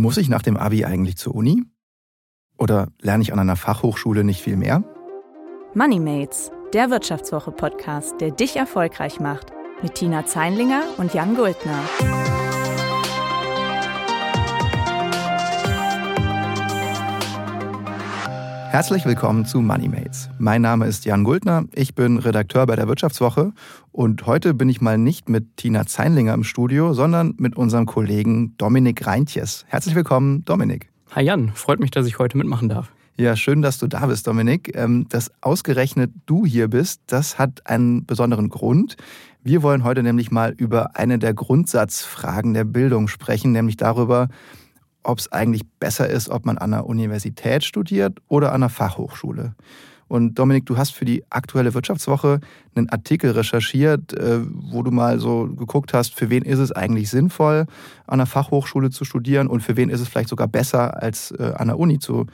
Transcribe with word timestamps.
Muss 0.00 0.16
ich 0.16 0.30
nach 0.30 0.40
dem 0.40 0.56
Abi 0.56 0.86
eigentlich 0.86 1.18
zur 1.18 1.34
Uni? 1.34 1.62
Oder 2.56 2.88
lerne 3.02 3.22
ich 3.22 3.34
an 3.34 3.38
einer 3.38 3.54
Fachhochschule 3.56 4.24
nicht 4.24 4.40
viel 4.40 4.56
mehr? 4.56 4.82
Moneymates, 5.74 6.50
der 6.72 6.88
Wirtschaftswoche-Podcast, 6.88 8.18
der 8.18 8.30
dich 8.30 8.56
erfolgreich 8.56 9.20
macht. 9.20 9.52
Mit 9.82 9.96
Tina 9.96 10.24
Zeinlinger 10.24 10.84
und 10.96 11.12
Jan 11.12 11.36
Guldner. 11.36 11.82
Herzlich 18.70 19.04
willkommen 19.04 19.46
zu 19.46 19.60
Moneymates. 19.60 20.30
Mein 20.38 20.62
Name 20.62 20.86
ist 20.86 21.04
Jan 21.04 21.24
Guldner, 21.24 21.64
ich 21.74 21.96
bin 21.96 22.18
Redakteur 22.18 22.66
bei 22.66 22.76
der 22.76 22.86
Wirtschaftswoche 22.86 23.52
und 23.90 24.26
heute 24.26 24.54
bin 24.54 24.68
ich 24.68 24.80
mal 24.80 24.96
nicht 24.96 25.28
mit 25.28 25.56
Tina 25.56 25.86
Zeinlinger 25.86 26.32
im 26.34 26.44
Studio, 26.44 26.94
sondern 26.94 27.34
mit 27.36 27.56
unserem 27.56 27.86
Kollegen 27.86 28.56
Dominik 28.58 29.04
Reintjes. 29.04 29.64
Herzlich 29.66 29.96
willkommen, 29.96 30.44
Dominik. 30.44 30.88
Hi 31.10 31.24
Jan, 31.24 31.50
freut 31.52 31.80
mich, 31.80 31.90
dass 31.90 32.06
ich 32.06 32.20
heute 32.20 32.38
mitmachen 32.38 32.68
darf. 32.68 32.92
Ja, 33.16 33.34
schön, 33.34 33.60
dass 33.60 33.78
du 33.78 33.88
da 33.88 34.06
bist, 34.06 34.28
Dominik. 34.28 34.70
Ähm, 34.76 35.06
dass 35.08 35.32
ausgerechnet 35.40 36.12
du 36.26 36.46
hier 36.46 36.68
bist, 36.68 37.02
das 37.08 37.40
hat 37.40 37.66
einen 37.66 38.06
besonderen 38.06 38.50
Grund. 38.50 38.96
Wir 39.42 39.64
wollen 39.64 39.82
heute 39.82 40.04
nämlich 40.04 40.30
mal 40.30 40.52
über 40.56 40.96
eine 40.96 41.18
der 41.18 41.34
Grundsatzfragen 41.34 42.54
der 42.54 42.64
Bildung 42.64 43.08
sprechen, 43.08 43.50
nämlich 43.50 43.76
darüber, 43.76 44.28
ob 45.02 45.18
es 45.18 45.32
eigentlich 45.32 45.62
besser 45.78 46.08
ist, 46.08 46.28
ob 46.28 46.46
man 46.46 46.58
an 46.58 46.74
einer 46.74 46.86
Universität 46.86 47.64
studiert 47.64 48.18
oder 48.28 48.48
an 48.50 48.62
einer 48.62 48.68
Fachhochschule. 48.68 49.54
Und 50.10 50.40
Dominik, 50.40 50.66
du 50.66 50.76
hast 50.76 50.90
für 50.90 51.04
die 51.04 51.22
aktuelle 51.30 51.72
Wirtschaftswoche 51.72 52.40
einen 52.74 52.88
Artikel 52.88 53.30
recherchiert, 53.30 54.12
äh, 54.12 54.40
wo 54.44 54.82
du 54.82 54.90
mal 54.90 55.20
so 55.20 55.46
geguckt 55.54 55.94
hast, 55.94 56.16
für 56.16 56.30
wen 56.30 56.42
ist 56.42 56.58
es 56.58 56.72
eigentlich 56.72 57.10
sinnvoll, 57.10 57.66
an 58.08 58.14
einer 58.14 58.26
Fachhochschule 58.26 58.90
zu 58.90 59.04
studieren 59.04 59.46
und 59.46 59.60
für 59.60 59.76
wen 59.76 59.88
ist 59.88 60.00
es 60.00 60.08
vielleicht 60.08 60.28
sogar 60.28 60.48
besser, 60.48 61.00
als 61.00 61.30
äh, 61.30 61.52
an 61.54 61.68
der 61.68 61.78
Uni 61.78 62.00
zu 62.00 62.26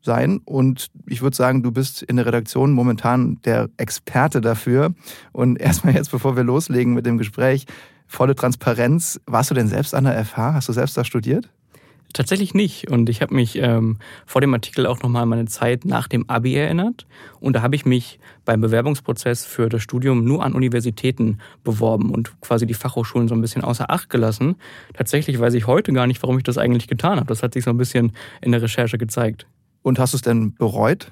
sein. 0.00 0.42
Und 0.44 0.92
ich 1.06 1.22
würde 1.22 1.36
sagen, 1.36 1.64
du 1.64 1.72
bist 1.72 2.02
in 2.02 2.16
der 2.16 2.26
Redaktion 2.26 2.70
momentan 2.70 3.40
der 3.44 3.68
Experte 3.78 4.40
dafür. 4.40 4.94
Und 5.32 5.56
erstmal 5.60 5.94
jetzt, 5.94 6.12
bevor 6.12 6.36
wir 6.36 6.44
loslegen 6.44 6.94
mit 6.94 7.04
dem 7.04 7.18
Gespräch, 7.18 7.66
volle 8.06 8.36
Transparenz. 8.36 9.20
Warst 9.26 9.50
du 9.50 9.54
denn 9.54 9.66
selbst 9.66 9.92
an 9.92 10.04
der 10.04 10.24
FH? 10.24 10.54
Hast 10.54 10.68
du 10.68 10.72
selbst 10.72 10.96
da 10.96 11.04
studiert? 11.04 11.50
Tatsächlich 12.14 12.54
nicht. 12.54 12.88
Und 12.88 13.10
ich 13.10 13.20
habe 13.22 13.34
mich 13.34 13.58
ähm, 13.58 13.98
vor 14.24 14.40
dem 14.40 14.54
Artikel 14.54 14.86
auch 14.86 15.02
nochmal 15.02 15.24
an 15.24 15.28
meine 15.28 15.46
Zeit 15.46 15.84
nach 15.84 16.06
dem 16.06 16.30
Abi 16.30 16.54
erinnert. 16.54 17.06
Und 17.40 17.56
da 17.56 17.62
habe 17.62 17.74
ich 17.74 17.84
mich 17.84 18.20
beim 18.44 18.60
Bewerbungsprozess 18.60 19.44
für 19.44 19.68
das 19.68 19.82
Studium 19.82 20.24
nur 20.24 20.44
an 20.44 20.54
Universitäten 20.54 21.38
beworben 21.64 22.10
und 22.10 22.40
quasi 22.40 22.66
die 22.66 22.74
Fachhochschulen 22.74 23.26
so 23.26 23.34
ein 23.34 23.40
bisschen 23.40 23.62
außer 23.62 23.90
Acht 23.90 24.10
gelassen. 24.10 24.54
Tatsächlich 24.94 25.40
weiß 25.40 25.54
ich 25.54 25.66
heute 25.66 25.92
gar 25.92 26.06
nicht, 26.06 26.22
warum 26.22 26.38
ich 26.38 26.44
das 26.44 26.56
eigentlich 26.56 26.86
getan 26.86 27.16
habe. 27.16 27.26
Das 27.26 27.42
hat 27.42 27.52
sich 27.52 27.64
so 27.64 27.70
ein 27.70 27.78
bisschen 27.78 28.12
in 28.40 28.52
der 28.52 28.62
Recherche 28.62 28.96
gezeigt. 28.96 29.48
Und 29.82 29.98
hast 29.98 30.12
du 30.12 30.16
es 30.16 30.22
denn 30.22 30.54
bereut? 30.54 31.10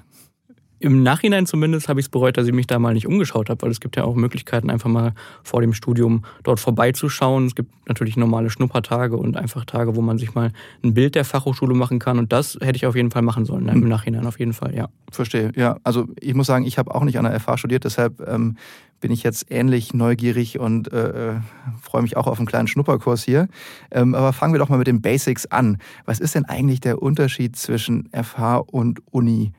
Im 0.83 1.01
Nachhinein 1.01 1.45
zumindest 1.45 1.87
habe 1.87 2.01
ich 2.01 2.07
es 2.07 2.09
bereut, 2.09 2.35
dass 2.35 2.45
ich 2.45 2.51
mich 2.51 2.67
da 2.67 2.77
mal 2.77 2.93
nicht 2.93 3.07
umgeschaut 3.07 3.49
habe, 3.49 3.61
weil 3.61 3.71
es 3.71 3.79
gibt 3.79 3.95
ja 3.95 4.03
auch 4.03 4.15
Möglichkeiten, 4.15 4.69
einfach 4.69 4.89
mal 4.89 5.13
vor 5.41 5.61
dem 5.61 5.71
Studium 5.71 6.25
dort 6.43 6.59
vorbeizuschauen. 6.59 7.45
Es 7.45 7.55
gibt 7.55 7.71
natürlich 7.87 8.17
normale 8.17 8.49
Schnuppertage 8.49 9.15
und 9.15 9.37
einfach 9.37 9.63
Tage, 9.63 9.95
wo 9.95 10.01
man 10.01 10.17
sich 10.17 10.35
mal 10.35 10.51
ein 10.83 10.93
Bild 10.93 11.15
der 11.15 11.23
Fachhochschule 11.23 11.73
machen 11.73 11.99
kann. 11.99 12.19
Und 12.19 12.33
das 12.33 12.57
hätte 12.59 12.75
ich 12.75 12.85
auf 12.85 12.97
jeden 12.97 13.11
Fall 13.11 13.21
machen 13.21 13.45
sollen, 13.45 13.69
im 13.69 13.75
hm. 13.75 13.87
Nachhinein 13.87 14.27
auf 14.27 14.39
jeden 14.39 14.51
Fall, 14.51 14.75
ja. 14.75 14.89
Verstehe, 15.09 15.53
ja. 15.55 15.77
Also 15.85 16.09
ich 16.19 16.33
muss 16.33 16.47
sagen, 16.47 16.65
ich 16.65 16.77
habe 16.77 16.93
auch 16.93 17.05
nicht 17.05 17.17
an 17.17 17.23
der 17.23 17.39
FH 17.39 17.59
studiert, 17.59 17.85
deshalb 17.85 18.19
ähm, 18.27 18.57
bin 18.99 19.11
ich 19.11 19.23
jetzt 19.23 19.45
ähnlich 19.49 19.93
neugierig 19.93 20.59
und 20.59 20.91
äh, 20.91 21.29
äh, 21.29 21.35
freue 21.81 22.01
mich 22.01 22.17
auch 22.17 22.27
auf 22.27 22.39
einen 22.39 22.47
kleinen 22.47 22.67
Schnupperkurs 22.67 23.23
hier. 23.23 23.47
Ähm, 23.89 24.15
aber 24.15 24.33
fangen 24.33 24.53
wir 24.53 24.59
doch 24.59 24.67
mal 24.67 24.79
mit 24.79 24.87
den 24.87 25.01
Basics 25.01 25.45
an. 25.45 25.77
Was 26.03 26.19
ist 26.19 26.35
denn 26.35 26.43
eigentlich 26.43 26.81
der 26.81 27.01
Unterschied 27.01 27.55
zwischen 27.55 28.09
FH 28.11 28.57
und 28.57 28.99
Uni? 29.11 29.53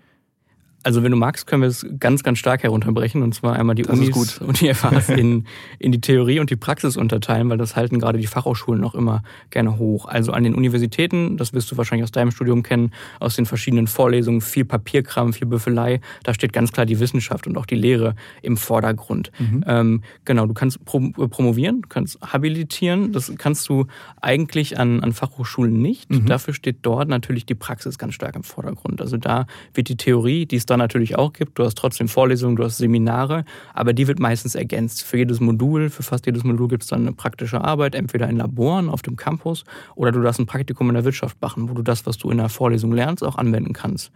Also 0.84 1.02
wenn 1.02 1.10
du 1.10 1.16
magst, 1.16 1.46
können 1.46 1.62
wir 1.62 1.68
es 1.68 1.86
ganz, 1.98 2.22
ganz 2.22 2.38
stark 2.38 2.62
herunterbrechen. 2.62 3.22
Und 3.22 3.34
zwar 3.34 3.56
einmal 3.56 3.74
die 3.74 3.82
das 3.82 3.98
Unis 3.98 4.38
und 4.38 4.60
die 4.60 4.72
FHs 4.72 5.08
in, 5.16 5.46
in 5.78 5.92
die 5.92 6.00
Theorie 6.00 6.40
und 6.40 6.50
die 6.50 6.56
Praxis 6.56 6.96
unterteilen, 6.96 7.48
weil 7.48 7.56
das 7.56 7.74
halten 7.74 7.98
gerade 7.98 8.18
die 8.18 8.26
Fachhochschulen 8.26 8.80
noch 8.80 8.94
immer 8.94 9.22
gerne 9.50 9.78
hoch. 9.78 10.04
Also 10.04 10.32
an 10.32 10.44
den 10.44 10.54
Universitäten, 10.54 11.38
das 11.38 11.54
wirst 11.54 11.72
du 11.72 11.78
wahrscheinlich 11.78 12.04
aus 12.04 12.12
deinem 12.12 12.30
Studium 12.30 12.62
kennen, 12.62 12.92
aus 13.18 13.34
den 13.34 13.46
verschiedenen 13.46 13.86
Vorlesungen, 13.86 14.42
viel 14.42 14.66
Papierkram, 14.66 15.32
viel 15.32 15.46
Büffelei. 15.46 16.00
Da 16.22 16.34
steht 16.34 16.52
ganz 16.52 16.70
klar 16.70 16.84
die 16.84 17.00
Wissenschaft 17.00 17.46
und 17.46 17.56
auch 17.56 17.66
die 17.66 17.76
Lehre 17.76 18.14
im 18.42 18.58
Vordergrund. 18.58 19.32
Mhm. 19.38 19.64
Ähm, 19.66 20.02
genau, 20.26 20.46
du 20.46 20.52
kannst 20.52 20.84
prom 20.84 21.12
promovieren, 21.12 21.80
du 21.80 21.88
kannst 21.88 22.20
habilitieren. 22.20 23.12
Das 23.12 23.32
kannst 23.38 23.68
du 23.70 23.86
eigentlich 24.20 24.78
an, 24.78 25.02
an 25.02 25.12
Fachhochschulen 25.12 25.80
nicht. 25.80 26.10
Mhm. 26.10 26.26
Dafür 26.26 26.52
steht 26.52 26.78
dort 26.82 27.08
natürlich 27.08 27.46
die 27.46 27.54
Praxis 27.54 27.96
ganz 27.96 28.12
stark 28.12 28.36
im 28.36 28.42
Vordergrund. 28.42 29.00
Also 29.00 29.16
da 29.16 29.46
wird 29.72 29.88
die 29.88 29.96
Theorie, 29.96 30.44
die 30.44 30.56
ist 30.56 30.70
da 30.74 30.84
natürlich 30.84 31.16
auch 31.16 31.32
gibt. 31.32 31.58
Du 31.58 31.64
hast 31.64 31.76
trotzdem 31.76 32.08
Vorlesungen, 32.08 32.56
du 32.56 32.64
hast 32.64 32.78
Seminare, 32.78 33.44
aber 33.72 33.92
die 33.92 34.06
wird 34.06 34.18
meistens 34.18 34.54
ergänzt. 34.54 35.02
Für 35.02 35.18
jedes 35.18 35.40
Modul, 35.40 35.90
für 35.90 36.02
fast 36.02 36.26
jedes 36.26 36.44
Modul 36.44 36.68
gibt 36.68 36.82
es 36.82 36.88
dann 36.88 37.02
eine 37.02 37.12
praktische 37.12 37.62
Arbeit, 37.62 37.94
entweder 37.94 38.28
in 38.28 38.36
Laboren 38.36 38.88
auf 38.88 39.02
dem 39.02 39.16
Campus 39.16 39.64
oder 39.94 40.12
du 40.12 40.20
darfst 40.20 40.40
ein 40.40 40.46
Praktikum 40.46 40.88
in 40.88 40.94
der 40.94 41.04
Wirtschaft 41.04 41.40
machen, 41.40 41.68
wo 41.68 41.74
du 41.74 41.82
das, 41.82 42.06
was 42.06 42.18
du 42.18 42.30
in 42.30 42.38
der 42.38 42.48
Vorlesung 42.48 42.92
lernst, 42.92 43.24
auch 43.24 43.36
anwenden 43.36 43.72
kannst. 43.72 44.10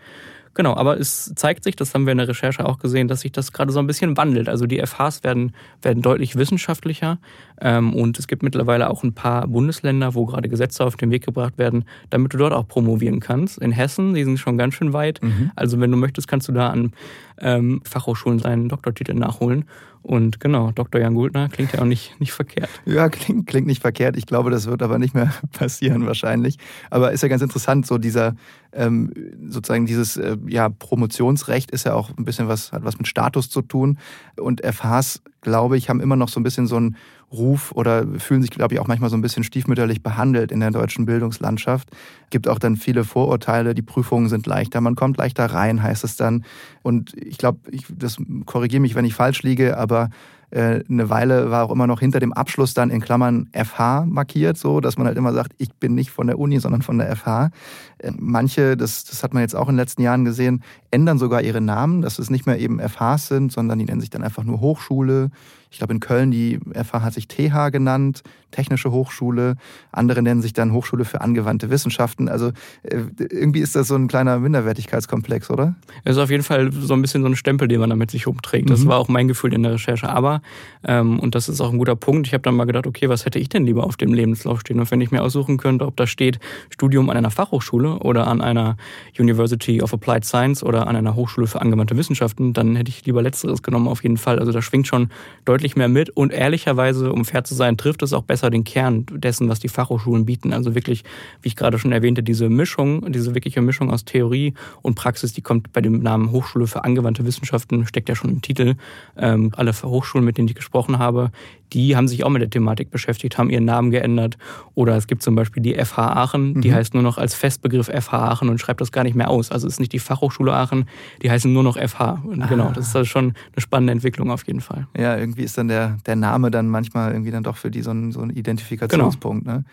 Genau, 0.55 0.75
aber 0.77 0.99
es 0.99 1.33
zeigt 1.37 1.65
sich, 1.65 1.77
das 1.77 1.95
haben 1.95 2.07
wir 2.07 2.13
in 2.13 2.19
der 2.19 2.29
Recherche 2.29 2.65
auch 2.65 2.79
gesehen, 2.79 3.09
dass 3.09 3.21
sich 3.21 3.33
das 3.33 3.53
gerade 3.53 3.73
so 3.73 3.79
ein 3.79 3.87
bisschen 3.87 4.17
wandelt. 4.17 4.49
Also 4.49 4.67
die 4.67 4.85
FHs 4.85 5.23
werden, 5.25 5.53
werden 5.83 6.03
deutlich 6.03 6.37
wissenschaftlicher 6.37 7.19
ähm, 7.61 7.95
und 7.95 8.19
es 8.19 8.27
gibt 8.27 8.43
mittlerweile 8.43 8.91
auch 8.91 9.03
ein 9.03 9.13
paar 9.13 9.47
Bundesländer, 9.47 10.15
wo 10.15 10.27
gerade 10.27 10.49
Gesetze 10.49 10.85
auf 10.85 10.97
den 10.97 11.11
Weg 11.11 11.25
gebracht 11.25 11.59
werden, 11.59 11.85
damit 12.11 12.35
du 12.35 12.39
dort 12.39 12.53
auch 12.53 12.67
promovieren 12.67 13.21
kannst. 13.21 13.59
In 13.59 13.73
Hessen, 13.73 14.15
die 14.15 14.25
sind 14.25 14.39
schon 14.39 14.59
ganz 14.59 14.75
schön 14.75 14.93
weit. 14.93 15.23
Mhm. 15.23 15.51
Also 15.57 15.81
wenn 15.81 15.91
du 15.91 15.97
möchtest, 15.97 16.29
kannst 16.29 16.49
du 16.49 16.53
da 16.53 16.71
an 16.71 16.93
ähm, 17.41 17.81
Fachhochschulen 17.85 18.39
seinen 18.39 18.69
Doktortitel 18.69 19.15
nachholen. 19.15 19.65
Und 20.09 20.41
genau, 20.41 20.71
Dr. 20.71 21.03
Jan 21.03 21.13
Guldner 21.13 21.51
klingt 21.51 21.75
ja 21.75 21.83
auch 21.83 21.85
nicht, 21.85 22.19
nicht 22.19 22.33
verkehrt. 22.33 22.71
Ja, 22.87 23.11
klingt, 23.11 23.47
klingt 23.47 23.67
nicht 23.67 23.83
verkehrt. 23.83 24.17
Ich 24.17 24.25
glaube, 24.25 24.51
das 24.51 24.67
wird 24.67 24.83
aber 24.83 24.99
nicht 24.99 25.15
mehr 25.15 25.35
passieren 25.53 26.07
wahrscheinlich. 26.07 26.57
Aber 26.89 27.13
ist 27.13 27.23
ja 27.23 27.29
ganz 27.29 27.43
interessant, 27.43 27.87
so 27.87 27.99
dieser, 27.99 28.35
ähm, 28.73 29.13
sozusagen 29.51 29.85
dieses 29.85 30.17
äh, 30.17 30.39
ja, 30.47 30.71
Promotionsrecht 30.71 31.71
ist 31.73 31.85
ja 31.85 31.93
auch 31.93 32.09
ein 32.17 32.25
bisschen 32.25 32.49
was, 32.49 32.73
hat 32.73 32.85
was 32.85 32.97
mit 32.97 33.07
Status 33.07 33.51
zu 33.51 33.61
tun. 33.61 33.99
Und 34.41 34.63
FHs, 34.65 35.21
glaube 35.49 35.77
ich, 35.77 35.89
haben 35.89 36.01
immer 36.01 36.17
noch 36.17 36.29
so 36.29 36.39
ein 36.39 36.43
bisschen 36.43 36.67
so 36.67 36.79
ein 36.79 36.97
Ruf 37.33 37.73
oder 37.73 38.07
fühlen 38.19 38.43
sich, 38.43 38.51
glaube 38.51 38.75
ich, 38.75 38.81
auch 38.81 38.87
manchmal 38.87 39.11
so 39.11 39.17
ein 39.17 39.23
bisschen 39.23 39.45
stiefmütterlich 39.45 40.03
behandelt 40.03 40.53
in 40.53 40.61
der 40.61 40.71
deutschen 40.71 41.07
Bildungslandschaft. 41.07 41.89
Gibt 42.31 42.49
auch 42.49 42.59
dann 42.59 42.77
viele 42.77 43.05
Vorurteile, 43.05 43.75
die 43.75 43.83
Prüfungen 43.83 44.29
sind 44.29 44.47
leichter, 44.47 44.81
man 44.81 44.95
kommt 44.95 45.17
leichter 45.17 45.47
rein, 45.47 45.83
heißt 45.83 46.05
es 46.05 46.17
dann. 46.17 46.45
Und 46.83 47.15
ich 47.17 47.39
glaube, 47.39 47.59
ich, 47.71 47.87
das 47.89 48.17
korrigiere 48.47 48.81
mich, 48.81 48.95
wenn 48.95 49.05
ich 49.05 49.15
falsch 49.15 49.43
liege, 49.43 49.77
aber 49.77 50.11
äh, 50.51 50.83
eine 50.89 51.11
Weile 51.11 51.51
war 51.51 51.65
auch 51.65 51.71
immer 51.71 51.87
noch 51.87 52.01
hinter 52.01 52.21
dem 52.21 52.33
Abschluss 52.33 52.75
dann 52.75 52.91
in 52.91 53.01
Klammern 53.01 53.49
FH 53.53 54.07
markiert, 54.07 54.57
so 54.57 54.81
dass 54.81 54.97
man 54.97 55.07
halt 55.07 55.19
immer 55.19 55.33
sagt, 55.33 55.53
ich 55.59 55.75
bin 55.75 55.95
nicht 55.95 56.11
von 56.11 56.27
der 56.27 56.39
Uni, 56.39 56.59
sondern 56.59 56.83
von 56.83 56.99
der 56.99 57.15
FH. 57.15 57.51
Äh, 57.99 58.13
manche, 58.17 58.77
das, 58.77 59.05
das 59.05 59.23
hat 59.23 59.35
man 59.35 59.43
jetzt 59.43 59.55
auch 59.55 59.69
in 59.69 59.75
den 59.75 59.81
letzten 59.81 60.03
Jahren 60.03 60.25
gesehen, 60.25 60.63
ändern 60.91 61.19
sogar 61.19 61.43
ihre 61.43 61.61
Namen, 61.61 62.03
dass 62.03 62.19
es 62.19 62.31
nicht 62.31 62.47
mehr 62.47 62.59
eben 62.59 62.81
FHs 62.81 63.29
sind, 63.29 63.53
sondern 63.53 63.79
die 63.79 63.85
nennen 63.85 64.01
sich 64.01 64.11
dann 64.11 64.25
einfach 64.25 64.45
nur 64.45 64.61
Hochschule. 64.61 65.31
Ich 65.71 65.79
glaube 65.79 65.93
in 65.93 66.01
Köln, 66.01 66.31
die 66.31 66.59
FH 66.73 67.03
hat 67.03 67.15
sich 67.15 67.29
TH 67.29 67.71
genannt, 67.71 68.23
Technische 68.51 68.91
Hochschule. 68.91 69.57
Andere 69.93 70.23
nennen 70.23 70.41
sich 70.41 70.55
dann 70.55 70.73
Hochschule 70.73 71.05
für 71.05 71.21
angewandte 71.21 71.69
Wissenschaften. 71.69 72.29
Also 72.29 72.49
äh, 72.83 73.03
irgendwie 73.19 73.61
ist 73.61 73.77
das 73.77 73.89
so 73.89 73.95
ein 73.95 74.09
kleiner 74.09 74.39
Minderwertigkeitskomplex, 74.39 75.51
oder? 75.51 75.77
Es 76.05 76.17
ist 76.17 76.23
auf 76.23 76.31
jeden 76.31 76.43
Fall 76.43 76.73
so 76.73 76.95
ein 76.95 77.03
bisschen 77.03 77.21
so 77.21 77.29
ein 77.29 77.37
Stempel, 77.37 77.69
den 77.69 77.81
man 77.81 77.91
damit 77.91 78.11
sich 78.11 78.27
umträgt. 78.27 78.71
Das 78.71 78.81
mhm. 78.81 78.89
war 78.89 78.99
auch 78.99 79.09
mein 79.09 79.29
Gefühl 79.29 79.53
in 79.53 79.63
der 79.63 79.73
Recherche. 79.73 80.09
Aber, 80.09 80.41
ähm, 80.85 81.19
und 81.21 81.35
das 81.35 81.51
ist 81.51 81.61
auch 81.61 81.71
ein 81.71 81.79
guter 81.79 81.97
Punkt, 81.97 82.27
ich 82.27 82.33
habe 82.33 82.43
dann 82.43 82.57
mal 82.57 82.65
gedacht, 82.65 82.87
okay, 82.87 83.11
was 83.11 83.27
hätte 83.27 83.39
ich 83.39 83.51
denn 83.51 83.67
lieber 83.67 83.85
auf 83.85 83.99
dem 83.99 84.15
Lebenslauf 84.15 84.61
stehen? 84.61 84.81
Und 84.81 84.91
wenn 84.91 85.03
ich 85.03 85.11
mir 85.11 85.23
aussuchen 85.23 85.59
könnte, 85.59 85.87
ob 85.87 85.97
da 85.97 86.07
steht 86.07 86.39
Studium 86.71 87.11
an 87.11 87.19
einer 87.19 87.31
Fachhochschule 87.31 87.99
oder 87.99 88.27
an 88.29 88.41
einer 88.41 88.79
University 89.19 89.83
of 89.83 89.93
Applied 89.93 90.25
Science 90.25 90.63
oder 90.63 90.87
an 90.87 90.97
einer 90.97 91.15
Hochschule 91.15 91.47
für 91.47 91.61
angewandte 91.61 91.99
Wissenschaften, 91.99 92.55
dann 92.55 92.77
hätte 92.77 92.89
ich 92.89 93.05
lieber 93.05 93.21
Letzteres 93.21 93.63
genommen 93.63 93.89
auf 93.89 94.03
jeden 94.03 94.17
Fall. 94.17 94.39
Also 94.39 94.53
da 94.53 94.63
schwingt 94.63 94.87
schon 94.87 95.11
deutlich 95.45 95.58
mehr 95.77 95.89
mit. 95.89 96.11
Und 96.11 96.33
ehrlicherweise, 96.33 97.13
um 97.13 97.25
fair 97.25 97.45
zu 97.45 97.55
sein, 97.55 97.77
trifft 97.77 98.03
es 98.03 98.13
auch 98.13 98.23
besser 98.23 98.39
besser 98.39 98.51
den 98.51 98.63
Kern 98.63 99.05
dessen, 99.11 99.49
was 99.49 99.59
die 99.59 99.69
Fachhochschulen 99.69 100.25
bieten. 100.25 100.53
Also 100.53 100.77
wirklich, 100.77 101.03
wie 101.43 101.49
ich 101.49 101.57
gerade 101.57 101.79
schon 101.79 101.91
erwähnte, 101.91 102.23
diese 102.23 102.49
Mischung, 102.49 103.11
diese 103.11 103.35
wirkliche 103.35 103.61
Mischung 103.61 103.91
aus 103.91 104.05
Theorie 104.05 104.55
und 104.83 104.95
Praxis, 104.95 105.33
die 105.33 105.43
kommt 105.43 105.73
bei 105.73 105.81
dem 105.81 106.01
Namen 106.03 106.31
Hochschule 106.31 106.67
für 106.69 106.85
angewandte 106.85 107.25
Wissenschaften, 107.25 107.85
steckt 107.87 108.09
ja 108.09 108.15
schon 108.15 108.31
im 108.31 108.43
Titel. 108.43 108.75
Ähm, 109.17 109.53
alle 109.57 109.73
Hochschulen, 109.73 110.25
mit 110.25 110.39
denen 110.39 110.49
ich 110.49 110.55
gesprochen 110.55 110.99
habe, 110.99 111.31
die 111.73 111.97
haben 111.97 112.09
sich 112.09 112.25
auch 112.25 112.31
mit 112.31 112.41
der 112.41 112.51
Thematik 112.51 112.91
beschäftigt, 112.91 113.37
haben 113.37 113.51
ihren 113.51 113.65
Namen 113.65 113.91
geändert. 113.91 114.39
Oder 114.75 114.97
es 114.97 115.07
gibt 115.07 115.23
zum 115.23 115.35
Beispiel 115.35 115.63
die 115.63 115.75
FH 115.75 115.99
Aachen, 115.99 116.61
die 116.61 116.71
mhm. 116.71 116.75
heißt 116.75 116.95
nur 116.95 117.03
noch 117.03 117.19
als 117.19 117.35
Festbegriff 117.35 117.89
FH 117.89 118.13
Aachen 118.13 118.49
und 118.49 118.59
schreibt 118.59 118.81
das 118.81 118.93
gar 118.93 119.05
nicht 119.05 119.17
mehr 119.17 119.29
aus. 119.29 119.51
Also 119.51 119.67
es 119.67 119.75
ist 119.75 119.81
nicht 119.81 119.93
die 119.93 119.99
Fachhochschule 119.99 120.53
Aachen, 120.53 120.89
die 121.23 121.31
heißen 121.31 121.53
nur 121.53 121.63
noch 121.63 121.77
FH. 121.77 122.23
Und 122.25 122.43
ah. 122.43 122.47
Genau, 122.47 122.71
das 122.75 122.89
ist 122.89 122.97
also 122.97 123.07
schon 123.07 123.25
eine 123.25 123.61
spannende 123.61 123.93
Entwicklung 123.93 124.31
auf 124.31 124.47
jeden 124.47 124.61
Fall. 124.61 124.87
Ja, 124.97 125.17
irgendwie 125.17 125.43
ist 125.49 125.59
dann 125.59 125.69
der, 125.69 125.99
der 126.07 126.17
Name 126.17 126.51
dann 126.51 126.69
manchmal 126.69 127.13
irgendwie 127.13 127.31
dann 127.31 127.43
doch 127.43 127.57
für 127.57 127.71
die 127.71 127.83
so 127.83 127.91
ein, 127.91 128.13
so 128.13 128.21
ein 128.21 128.31
Identifikationspunkt. 128.31 129.45
Genau. 129.45 129.59
Ne? 129.59 129.65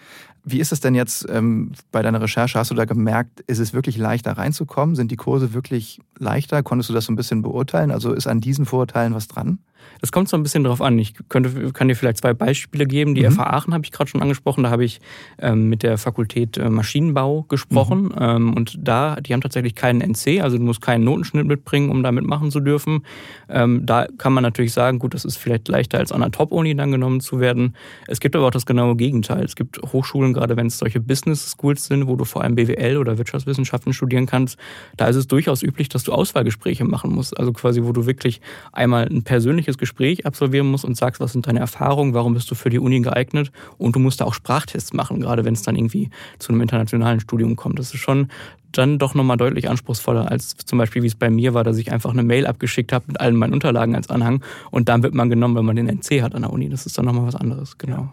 Wie 0.43 0.59
ist 0.59 0.71
es 0.71 0.79
denn 0.79 0.95
jetzt 0.95 1.25
ähm, 1.29 1.71
bei 1.91 2.01
deiner 2.01 2.21
Recherche? 2.21 2.59
Hast 2.59 2.71
du 2.71 2.75
da 2.75 2.85
gemerkt, 2.85 3.41
ist 3.41 3.59
es 3.59 3.73
wirklich 3.73 3.97
leichter 3.97 4.33
reinzukommen? 4.33 4.95
Sind 4.95 5.11
die 5.11 5.15
Kurse 5.15 5.53
wirklich 5.53 5.99
leichter? 6.17 6.63
Konntest 6.63 6.89
du 6.89 6.93
das 6.93 7.05
so 7.05 7.11
ein 7.11 7.15
bisschen 7.15 7.41
beurteilen? 7.41 7.91
Also 7.91 8.13
ist 8.13 8.27
an 8.27 8.41
diesen 8.41 8.65
Vorurteilen 8.65 9.13
was 9.13 9.27
dran? 9.27 9.59
Das 10.01 10.11
kommt 10.11 10.29
so 10.29 10.37
ein 10.37 10.43
bisschen 10.43 10.63
drauf 10.63 10.81
an. 10.81 10.99
Ich 10.99 11.15
könnte, 11.29 11.71
kann 11.71 11.87
dir 11.87 11.95
vielleicht 11.95 12.17
zwei 12.17 12.33
Beispiele 12.33 12.85
geben. 12.85 13.15
Die 13.15 13.23
mhm. 13.23 13.31
FH 13.31 13.43
Aachen 13.43 13.73
habe 13.73 13.83
ich 13.83 13.91
gerade 13.91 14.09
schon 14.09 14.21
angesprochen. 14.21 14.63
Da 14.63 14.69
habe 14.69 14.85
ich 14.85 15.01
ähm, 15.39 15.69
mit 15.69 15.83
der 15.83 15.97
Fakultät 15.97 16.57
äh, 16.57 16.69
Maschinenbau 16.69 17.43
gesprochen. 17.43 18.03
Mhm. 18.03 18.15
Ähm, 18.19 18.53
und 18.53 18.77
da, 18.79 19.15
die 19.15 19.33
haben 19.33 19.41
tatsächlich 19.41 19.75
keinen 19.75 20.01
NC, 20.01 20.41
also 20.41 20.57
du 20.57 20.63
musst 20.63 20.81
keinen 20.81 21.03
Notenschnitt 21.03 21.45
mitbringen, 21.45 21.89
um 21.89 22.03
da 22.03 22.11
mitmachen 22.11 22.51
zu 22.51 22.59
dürfen. 22.59 23.03
Ähm, 23.49 23.85
da 23.85 24.07
kann 24.17 24.33
man 24.33 24.43
natürlich 24.43 24.73
sagen, 24.73 24.99
gut, 24.99 25.13
das 25.13 25.25
ist 25.25 25.37
vielleicht 25.37 25.67
leichter 25.67 25.97
als 25.97 26.11
an 26.11 26.21
einer 26.21 26.31
Top-Uni 26.31 26.75
dann 26.75 26.91
genommen 26.91 27.19
zu 27.19 27.39
werden. 27.39 27.75
Es 28.07 28.19
gibt 28.19 28.35
aber 28.35 28.47
auch 28.47 28.51
das 28.51 28.65
genaue 28.65 28.95
Gegenteil. 28.95 29.43
Es 29.43 29.55
gibt 29.55 29.81
Hochschulen, 29.81 30.33
gerade 30.33 30.57
wenn 30.57 30.67
es 30.67 30.77
solche 30.77 30.99
Business 30.99 31.55
Schools 31.57 31.85
sind, 31.85 32.07
wo 32.07 32.15
du 32.15 32.25
vor 32.25 32.43
allem 32.43 32.55
BWL 32.55 32.97
oder 32.97 33.17
Wirtschaftswissenschaften 33.17 33.93
studieren 33.93 34.25
kannst, 34.25 34.57
da 34.97 35.07
ist 35.07 35.15
es 35.15 35.27
durchaus 35.27 35.63
üblich, 35.63 35.89
dass 35.89 36.03
du 36.03 36.11
Auswahlgespräche 36.11 36.85
machen 36.85 37.11
musst. 37.11 37.37
Also 37.37 37.53
quasi, 37.53 37.83
wo 37.83 37.91
du 37.91 38.05
wirklich 38.05 38.41
einmal 38.71 39.07
ein 39.07 39.23
persönliches 39.23 39.74
Gespräch 39.77 40.25
absolvieren 40.25 40.67
musst 40.67 40.85
und 40.85 40.95
sagst, 40.95 41.21
was 41.21 41.33
sind 41.33 41.47
deine 41.47 41.59
Erfahrungen, 41.59 42.13
warum 42.13 42.33
bist 42.33 42.49
du 42.51 42.55
für 42.55 42.69
die 42.69 42.79
Uni 42.79 43.01
geeignet 43.01 43.51
und 43.77 43.95
du 43.95 43.99
musst 43.99 44.21
da 44.21 44.25
auch 44.25 44.33
Sprachtests 44.33 44.93
machen, 44.93 45.19
gerade 45.19 45.45
wenn 45.45 45.53
es 45.53 45.63
dann 45.63 45.75
irgendwie 45.75 46.09
zu 46.39 46.51
einem 46.51 46.61
internationalen 46.61 47.19
Studium 47.19 47.55
kommt. 47.55 47.79
Das 47.79 47.93
ist 47.93 47.99
schon 47.99 48.29
dann 48.71 48.99
doch 48.99 49.15
nochmal 49.15 49.37
deutlich 49.37 49.69
anspruchsvoller, 49.69 50.29
als 50.29 50.55
zum 50.57 50.77
Beispiel, 50.77 51.03
wie 51.03 51.07
es 51.07 51.15
bei 51.15 51.29
mir 51.29 51.53
war, 51.53 51.63
dass 51.63 51.77
ich 51.77 51.91
einfach 51.91 52.11
eine 52.11 52.23
Mail 52.23 52.45
abgeschickt 52.45 52.91
habe 52.91 53.05
mit 53.07 53.19
allen 53.19 53.35
meinen 53.35 53.53
Unterlagen 53.53 53.95
als 53.95 54.09
Anhang 54.09 54.43
und 54.71 54.89
dann 54.89 55.03
wird 55.03 55.13
man 55.13 55.29
genommen, 55.29 55.55
wenn 55.55 55.65
man 55.65 55.75
den 55.75 55.87
NC 55.87 56.21
hat 56.21 56.35
an 56.35 56.41
der 56.41 56.51
Uni. 56.51 56.69
Das 56.69 56.85
ist 56.85 56.97
dann 56.97 57.05
nochmal 57.05 57.25
was 57.25 57.35
anderes, 57.35 57.77
genau. 57.77 57.95
Ja, 57.95 58.11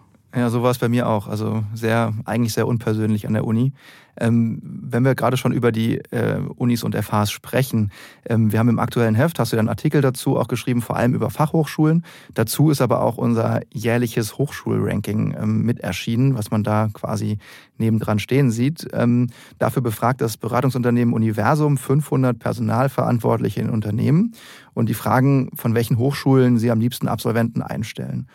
so 0.49 0.63
war 0.63 0.71
es 0.71 0.79
bei 0.79 0.89
mir 0.89 1.09
auch. 1.09 1.29
Also 1.29 1.63
sehr, 1.75 2.15
eigentlich 2.25 2.55
sehr 2.55 2.67
unpersönlich 2.67 3.27
an 3.27 3.35
der 3.35 3.45
Uni. 3.45 3.73
Ähm, 4.19 4.61
wenn 4.63 5.05
wir 5.05 5.15
gerade 5.15 5.37
schon 5.37 5.53
über 5.53 5.73
die 5.73 5.97
äh, 6.11 6.39
Unis 6.57 6.83
und 6.83 6.95
FHs 6.95 7.31
sprechen, 7.31 7.91
ähm, 8.27 8.53
wir 8.53 8.59
haben 8.59 8.69
im 8.69 8.79
aktuellen 8.79 9.15
Heft, 9.15 9.39
hast 9.39 9.53
du 9.53 9.57
ja 9.57 9.61
einen 9.61 9.71
Artikel 9.71 10.03
dazu 10.03 10.37
auch 10.37 10.49
geschrieben, 10.49 10.83
vor 10.83 10.97
allem 10.97 11.15
über 11.15 11.31
Fachhochschulen. 11.31 12.05
Dazu 12.35 12.71
ist 12.71 12.83
aber 12.83 13.03
auch 13.03 13.17
unser 13.17 13.61
jährliches 13.73 14.37
Hochschulranking 14.37 15.35
ähm, 15.41 15.63
mit 15.63 15.81
erschienen, 15.81 16.37
was 16.37 16.51
man 16.51 16.63
da 16.63 16.89
quasi 16.93 17.39
nebendran 17.79 18.19
stehen 18.19 18.51
sieht. 18.51 18.87
Ähm, 18.93 19.31
dafür 19.59 19.81
befragt 19.81 20.21
das 20.21 20.37
Beratungsunternehmen 20.37 21.15
Universum 21.15 21.79
500 21.79 22.39
Personalverantwortliche 22.39 23.63
in 23.63 23.71
Unternehmen 23.71 24.35
und 24.75 24.89
die 24.89 24.95
fragen, 24.95 25.51
von 25.55 25.75
welchen 25.75 25.97
Hochschulen 25.97 26.59
sie 26.59 26.71
am 26.71 26.81
liebsten 26.81 27.09
Absolventen 27.09 27.63
einstellen. 27.63 28.29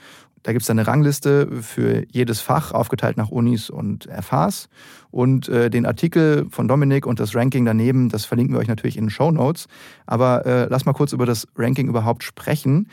Da 0.47 0.53
gibt 0.53 0.63
es 0.63 0.69
eine 0.69 0.87
Rangliste 0.87 1.61
für 1.61 2.05
jedes 2.09 2.39
Fach, 2.39 2.71
aufgeteilt 2.71 3.17
nach 3.17 3.27
Unis 3.27 3.69
und 3.69 4.05
FHs. 4.05 4.69
Und 5.11 5.49
äh, 5.49 5.69
den 5.69 5.85
Artikel 5.85 6.47
von 6.49 6.69
Dominik 6.69 7.05
und 7.05 7.19
das 7.19 7.35
Ranking 7.35 7.65
daneben, 7.65 8.07
das 8.07 8.23
verlinken 8.23 8.55
wir 8.55 8.61
euch 8.61 8.69
natürlich 8.69 8.95
in 8.95 9.03
den 9.03 9.09
Show 9.09 9.29
Notes. 9.29 9.67
Aber 10.05 10.45
äh, 10.45 10.67
lass 10.69 10.85
mal 10.85 10.93
kurz 10.93 11.11
über 11.11 11.25
das 11.25 11.49
Ranking 11.57 11.89
überhaupt 11.89 12.23
sprechen. 12.23 12.87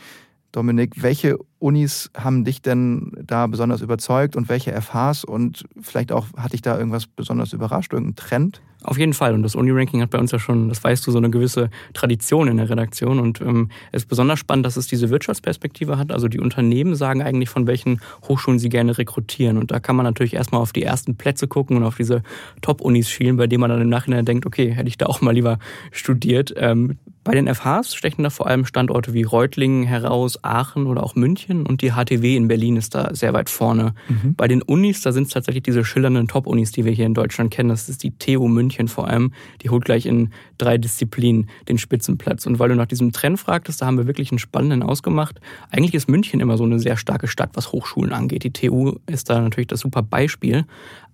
Dominik, 0.51 1.01
welche 1.01 1.37
Unis 1.65 2.11
haben 2.15 2.45
dich 2.45 2.61
denn 2.61 3.11
da 3.25 3.47
besonders 3.47 3.81
überzeugt 3.81 4.35
und 4.35 4.49
welche 4.49 4.79
FHs 4.79 5.23
und 5.23 5.65
vielleicht 5.81 6.11
auch, 6.11 6.27
hat 6.37 6.53
dich 6.53 6.61
da 6.61 6.77
irgendwas 6.77 7.07
besonders 7.07 7.53
überrascht, 7.53 7.91
irgendein 7.91 8.15
Trend? 8.15 8.61
Auf 8.85 8.99
jeden 8.99 9.13
Fall. 9.13 9.33
Und 9.33 9.41
das 9.41 9.55
Uni-Ranking 9.55 9.99
hat 10.01 10.11
bei 10.11 10.19
uns 10.19 10.31
ja 10.31 10.37
schon, 10.37 10.69
das 10.69 10.83
weißt 10.83 11.07
du, 11.07 11.11
so 11.11 11.17
eine 11.17 11.31
gewisse 11.31 11.71
Tradition 11.93 12.47
in 12.47 12.57
der 12.57 12.69
Redaktion. 12.69 13.19
Und 13.19 13.41
ähm, 13.41 13.69
es 13.91 14.03
ist 14.03 14.09
besonders 14.09 14.37
spannend, 14.37 14.63
dass 14.65 14.77
es 14.77 14.85
diese 14.85 15.09
Wirtschaftsperspektive 15.09 15.97
hat. 15.97 16.11
Also 16.11 16.27
die 16.27 16.39
Unternehmen 16.39 16.93
sagen 16.93 17.23
eigentlich, 17.23 17.49
von 17.49 17.65
welchen 17.65 17.99
Hochschulen 18.27 18.59
sie 18.59 18.69
gerne 18.69 18.95
rekrutieren. 18.95 19.57
Und 19.57 19.71
da 19.71 19.79
kann 19.79 19.95
man 19.95 20.03
natürlich 20.03 20.35
erstmal 20.35 20.61
auf 20.61 20.71
die 20.71 20.83
ersten 20.83 21.15
Plätze 21.15 21.47
gucken 21.47 21.77
und 21.77 21.83
auf 21.83 21.95
diese 21.95 22.21
Top-Unis 22.61 23.09
schielen, 23.09 23.37
bei 23.37 23.47
denen 23.47 23.61
man 23.61 23.71
dann 23.71 23.81
im 23.81 23.89
Nachhinein 23.89 24.23
denkt, 24.23 24.45
okay, 24.45 24.71
hätte 24.71 24.87
ich 24.87 24.99
da 24.99 25.07
auch 25.07 25.19
mal 25.19 25.31
lieber 25.31 25.57
studiert. 25.91 26.53
Ähm, 26.55 26.99
bei 27.23 27.33
den 27.33 27.51
FHs 27.51 27.95
stechen 27.95 28.23
da 28.23 28.29
vor 28.29 28.45
allem 28.45 28.65
Standorte 28.65 29.15
wie 29.15 29.23
Reutlingen 29.23 29.83
heraus, 29.83 30.43
Aachen 30.43 30.85
oder 30.85 31.01
auch 31.01 31.15
München 31.15 31.54
und 31.63 31.81
die 31.81 31.91
HTW 31.91 32.35
in 32.35 32.47
Berlin 32.47 32.75
ist 32.75 32.95
da 32.95 33.13
sehr 33.13 33.33
weit 33.33 33.49
vorne. 33.49 33.93
Mhm. 34.09 34.35
Bei 34.35 34.47
den 34.47 34.61
Unis, 34.61 35.01
da 35.01 35.11
sind 35.11 35.27
es 35.27 35.33
tatsächlich 35.33 35.63
diese 35.63 35.85
schillernden 35.85 36.27
Top-Unis, 36.27 36.71
die 36.71 36.85
wir 36.85 36.91
hier 36.91 37.05
in 37.05 37.13
Deutschland 37.13 37.51
kennen. 37.51 37.69
Das 37.69 37.89
ist 37.89 38.03
die 38.03 38.11
TU 38.11 38.47
München 38.47 38.87
vor 38.87 39.07
allem. 39.07 39.33
Die 39.61 39.69
holt 39.69 39.85
gleich 39.85 40.05
in 40.05 40.31
drei 40.57 40.77
Disziplinen 40.77 41.49
den 41.69 41.77
Spitzenplatz. 41.77 42.45
Und 42.45 42.59
weil 42.59 42.69
du 42.69 42.75
nach 42.75 42.85
diesem 42.85 43.11
Trend 43.11 43.39
fragtest, 43.39 43.81
da 43.81 43.85
haben 43.85 43.97
wir 43.97 44.07
wirklich 44.07 44.31
einen 44.31 44.39
spannenden 44.39 44.83
ausgemacht. 44.83 45.39
Eigentlich 45.69 45.93
ist 45.93 46.09
München 46.09 46.39
immer 46.39 46.57
so 46.57 46.63
eine 46.63 46.79
sehr 46.79 46.97
starke 46.97 47.27
Stadt, 47.27 47.51
was 47.53 47.71
Hochschulen 47.71 48.13
angeht. 48.13 48.43
Die 48.43 48.51
TU 48.51 48.93
ist 49.05 49.29
da 49.29 49.39
natürlich 49.39 49.67
das 49.67 49.79
super 49.79 50.01
Beispiel. 50.01 50.65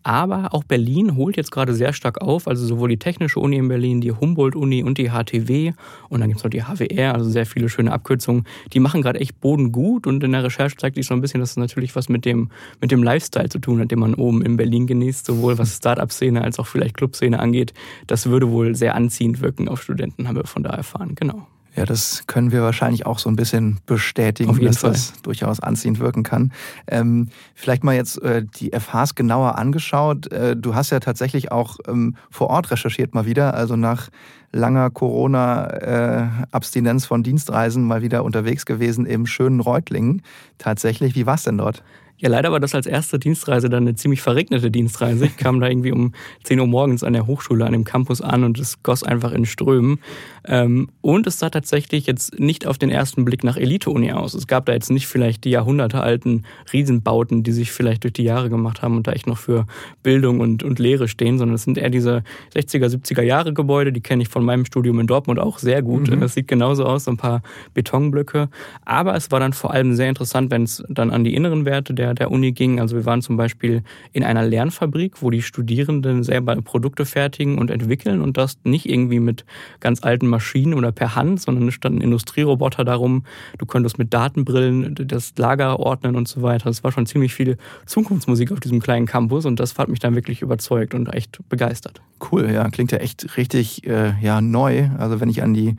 Aber 0.03 0.53
auch 0.53 0.63
Berlin 0.63 1.15
holt 1.15 1.37
jetzt 1.37 1.51
gerade 1.51 1.73
sehr 1.73 1.93
stark 1.93 2.21
auf, 2.21 2.47
also 2.47 2.65
sowohl 2.65 2.89
die 2.89 2.97
Technische 2.97 3.39
Uni 3.39 3.57
in 3.57 3.67
Berlin, 3.67 4.01
die 4.01 4.11
Humboldt-Uni 4.11 4.83
und 4.83 4.97
die 4.97 5.09
HTW 5.09 5.73
und 6.09 6.19
dann 6.19 6.29
gibt 6.29 6.39
es 6.39 6.43
noch 6.43 6.49
die 6.49 6.63
HWR, 6.63 7.13
also 7.13 7.29
sehr 7.29 7.45
viele 7.45 7.69
schöne 7.69 7.91
Abkürzungen. 7.91 8.45
Die 8.73 8.79
machen 8.79 9.01
gerade 9.01 9.19
echt 9.19 9.39
Boden 9.39 9.71
gut 9.71 10.07
und 10.07 10.23
in 10.23 10.31
der 10.31 10.43
Recherche 10.43 10.75
zeigt 10.77 10.95
sich 10.95 11.05
so 11.05 11.13
ein 11.13 11.21
bisschen, 11.21 11.39
dass 11.39 11.51
es 11.51 11.57
natürlich 11.57 11.95
was 11.95 12.09
mit 12.09 12.25
dem, 12.25 12.49
mit 12.79 12.91
dem 12.91 13.03
Lifestyle 13.03 13.49
zu 13.49 13.59
tun 13.59 13.79
hat, 13.79 13.91
den 13.91 13.99
man 13.99 14.15
oben 14.15 14.41
in 14.41 14.57
Berlin 14.57 14.87
genießt, 14.87 15.25
sowohl 15.25 15.57
was 15.57 15.77
Start-up-Szene 15.77 16.41
als 16.41 16.57
auch 16.57 16.67
vielleicht 16.67 16.97
Club-Szene 16.97 17.39
angeht. 17.39 17.73
Das 18.07 18.25
würde 18.25 18.49
wohl 18.49 18.75
sehr 18.75 18.95
anziehend 18.95 19.41
wirken 19.41 19.67
auf 19.67 19.83
Studenten, 19.83 20.27
haben 20.27 20.35
wir 20.35 20.45
von 20.45 20.63
da 20.63 20.71
erfahren, 20.71 21.13
genau. 21.15 21.47
Ja, 21.75 21.85
das 21.85 22.23
können 22.27 22.51
wir 22.51 22.61
wahrscheinlich 22.63 23.05
auch 23.05 23.17
so 23.17 23.29
ein 23.29 23.37
bisschen 23.37 23.79
bestätigen, 23.85 24.59
dass 24.65 24.79
Fall. 24.79 24.91
das 24.91 25.13
durchaus 25.21 25.61
anziehend 25.61 25.99
wirken 25.99 26.23
kann. 26.23 26.51
Ähm, 26.87 27.29
vielleicht 27.55 27.85
mal 27.85 27.95
jetzt 27.95 28.21
äh, 28.21 28.43
die 28.43 28.71
FHs 28.77 29.15
genauer 29.15 29.57
angeschaut. 29.57 30.29
Äh, 30.31 30.57
du 30.57 30.75
hast 30.75 30.89
ja 30.89 30.99
tatsächlich 30.99 31.53
auch 31.53 31.77
ähm, 31.87 32.17
vor 32.29 32.49
Ort 32.49 32.71
recherchiert 32.71 33.13
mal 33.13 33.25
wieder, 33.25 33.53
also 33.53 33.77
nach 33.77 34.09
langer 34.51 34.89
Corona-Abstinenz 34.89 37.05
äh, 37.05 37.07
von 37.07 37.23
Dienstreisen 37.23 37.85
mal 37.85 38.01
wieder 38.01 38.25
unterwegs 38.25 38.65
gewesen 38.65 39.05
im 39.05 39.25
schönen 39.25 39.61
Reutlingen. 39.61 40.23
Tatsächlich, 40.57 41.15
wie 41.15 41.25
war 41.25 41.35
es 41.35 41.43
denn 41.43 41.57
dort? 41.57 41.83
Ja, 42.21 42.29
leider 42.29 42.51
war 42.51 42.59
das 42.59 42.75
als 42.75 42.85
erste 42.85 43.17
Dienstreise 43.17 43.67
dann 43.67 43.83
eine 43.83 43.95
ziemlich 43.95 44.21
verregnete 44.21 44.69
Dienstreise. 44.69 45.25
Ich 45.25 45.37
kam 45.37 45.59
da 45.59 45.67
irgendwie 45.67 45.91
um 45.91 46.13
10 46.43 46.59
Uhr 46.59 46.67
morgens 46.67 47.03
an 47.03 47.13
der 47.13 47.25
Hochschule, 47.25 47.65
an 47.65 47.71
dem 47.71 47.83
Campus 47.83 48.21
an 48.21 48.43
und 48.43 48.59
es 48.59 48.83
goss 48.83 49.01
einfach 49.01 49.31
in 49.31 49.47
Strömen. 49.47 49.99
Ähm, 50.45 50.89
und 51.01 51.25
es 51.25 51.39
sah 51.39 51.49
tatsächlich 51.49 52.05
jetzt 52.05 52.39
nicht 52.39 52.67
auf 52.67 52.77
den 52.77 52.91
ersten 52.91 53.25
Blick 53.25 53.43
nach 53.43 53.57
Elite-Uni 53.57 54.11
aus. 54.11 54.35
Es 54.35 54.45
gab 54.45 54.67
da 54.67 54.73
jetzt 54.73 54.91
nicht 54.91 55.07
vielleicht 55.07 55.45
die 55.45 55.49
jahrhundertealten 55.49 56.45
Riesenbauten, 56.71 57.41
die 57.41 57.51
sich 57.51 57.71
vielleicht 57.71 58.03
durch 58.03 58.13
die 58.13 58.23
Jahre 58.23 58.51
gemacht 58.51 58.83
haben 58.83 58.97
und 58.97 59.07
da 59.07 59.13
echt 59.13 59.25
noch 59.25 59.39
für 59.39 59.65
Bildung 60.03 60.41
und, 60.41 60.61
und 60.61 60.77
Lehre 60.77 61.07
stehen, 61.07 61.39
sondern 61.39 61.55
es 61.55 61.63
sind 61.63 61.79
eher 61.79 61.89
diese 61.89 62.23
60er, 62.55 62.85
70er 62.85 63.23
Jahre 63.23 63.51
Gebäude, 63.51 63.91
die 63.91 64.01
kenne 64.01 64.21
ich 64.21 64.29
von 64.29 64.45
meinem 64.45 64.65
Studium 64.65 64.99
in 64.99 65.07
Dortmund 65.07 65.39
auch 65.39 65.57
sehr 65.57 65.81
gut. 65.81 66.07
Mhm. 66.11 66.19
Das 66.19 66.35
sieht 66.35 66.47
genauso 66.47 66.85
aus, 66.85 67.05
so 67.05 67.11
ein 67.11 67.17
paar 67.17 67.41
Betonblöcke. 67.73 68.49
Aber 68.85 69.15
es 69.15 69.31
war 69.31 69.39
dann 69.39 69.53
vor 69.53 69.71
allem 69.71 69.95
sehr 69.95 70.09
interessant, 70.09 70.51
wenn 70.51 70.63
es 70.63 70.83
dann 70.87 71.09
an 71.09 71.23
die 71.23 71.33
inneren 71.33 71.65
Werte 71.65 71.95
der 71.95 72.10
der, 72.13 72.31
Uni 72.31 72.51
ging. 72.51 72.79
Also 72.79 72.95
wir 72.95 73.05
waren 73.05 73.21
zum 73.21 73.37
Beispiel 73.37 73.83
in 74.13 74.23
einer 74.23 74.43
Lernfabrik, 74.43 75.21
wo 75.21 75.29
die 75.29 75.41
Studierenden 75.41 76.23
selber 76.23 76.55
Produkte 76.61 77.05
fertigen 77.05 77.57
und 77.57 77.69
entwickeln 77.69 78.21
und 78.21 78.37
das 78.37 78.57
nicht 78.63 78.87
irgendwie 78.87 79.19
mit 79.19 79.45
ganz 79.79 80.03
alten 80.03 80.27
Maschinen 80.27 80.73
oder 80.73 80.91
per 80.91 81.15
Hand, 81.15 81.41
sondern 81.41 81.67
es 81.67 81.73
standen 81.73 82.01
Industrieroboter 82.01 82.83
darum. 82.83 83.23
Du 83.57 83.65
konntest 83.65 83.97
mit 83.97 84.13
Datenbrillen 84.13 84.95
das 84.95 85.33
Lager 85.37 85.79
ordnen 85.79 86.15
und 86.15 86.27
so 86.27 86.41
weiter. 86.41 86.69
Es 86.69 86.83
war 86.83 86.91
schon 86.91 87.05
ziemlich 87.05 87.33
viel 87.33 87.57
Zukunftsmusik 87.85 88.51
auf 88.51 88.59
diesem 88.59 88.81
kleinen 88.81 89.05
Campus 89.05 89.45
und 89.45 89.59
das 89.59 89.77
hat 89.77 89.89
mich 89.89 89.99
dann 89.99 90.15
wirklich 90.15 90.41
überzeugt 90.41 90.93
und 90.93 91.13
echt 91.13 91.39
begeistert. 91.49 92.01
Cool, 92.31 92.49
ja, 92.51 92.69
klingt 92.69 92.91
ja 92.91 92.99
echt 92.99 93.37
richtig 93.37 93.87
äh, 93.87 94.13
ja, 94.21 94.41
neu. 94.41 94.89
Also 94.97 95.19
wenn 95.19 95.29
ich 95.29 95.43
an 95.43 95.53
die 95.53 95.75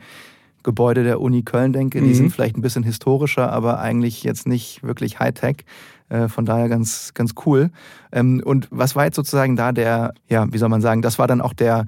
Gebäude 0.63 1.03
der 1.03 1.21
Uni 1.21 1.43
Köln 1.43 1.73
denke. 1.73 2.01
Die 2.01 2.07
mhm. 2.07 2.13
sind 2.13 2.29
vielleicht 2.31 2.57
ein 2.57 2.61
bisschen 2.61 2.83
historischer, 2.83 3.51
aber 3.51 3.79
eigentlich 3.79 4.23
jetzt 4.23 4.47
nicht 4.47 4.81
wirklich 4.81 5.19
Hightech. 5.19 5.65
Äh, 6.09 6.27
von 6.27 6.45
daher 6.45 6.69
ganz, 6.69 7.13
ganz 7.13 7.33
cool. 7.45 7.71
Ähm, 8.11 8.41
und 8.43 8.67
was 8.71 8.95
war 8.95 9.05
jetzt 9.05 9.15
sozusagen 9.15 9.55
da 9.55 9.71
der, 9.71 10.13
ja, 10.27 10.51
wie 10.51 10.57
soll 10.57 10.69
man 10.69 10.81
sagen, 10.81 11.01
das 11.01 11.19
war 11.19 11.27
dann 11.27 11.41
auch 11.41 11.53
der 11.53 11.85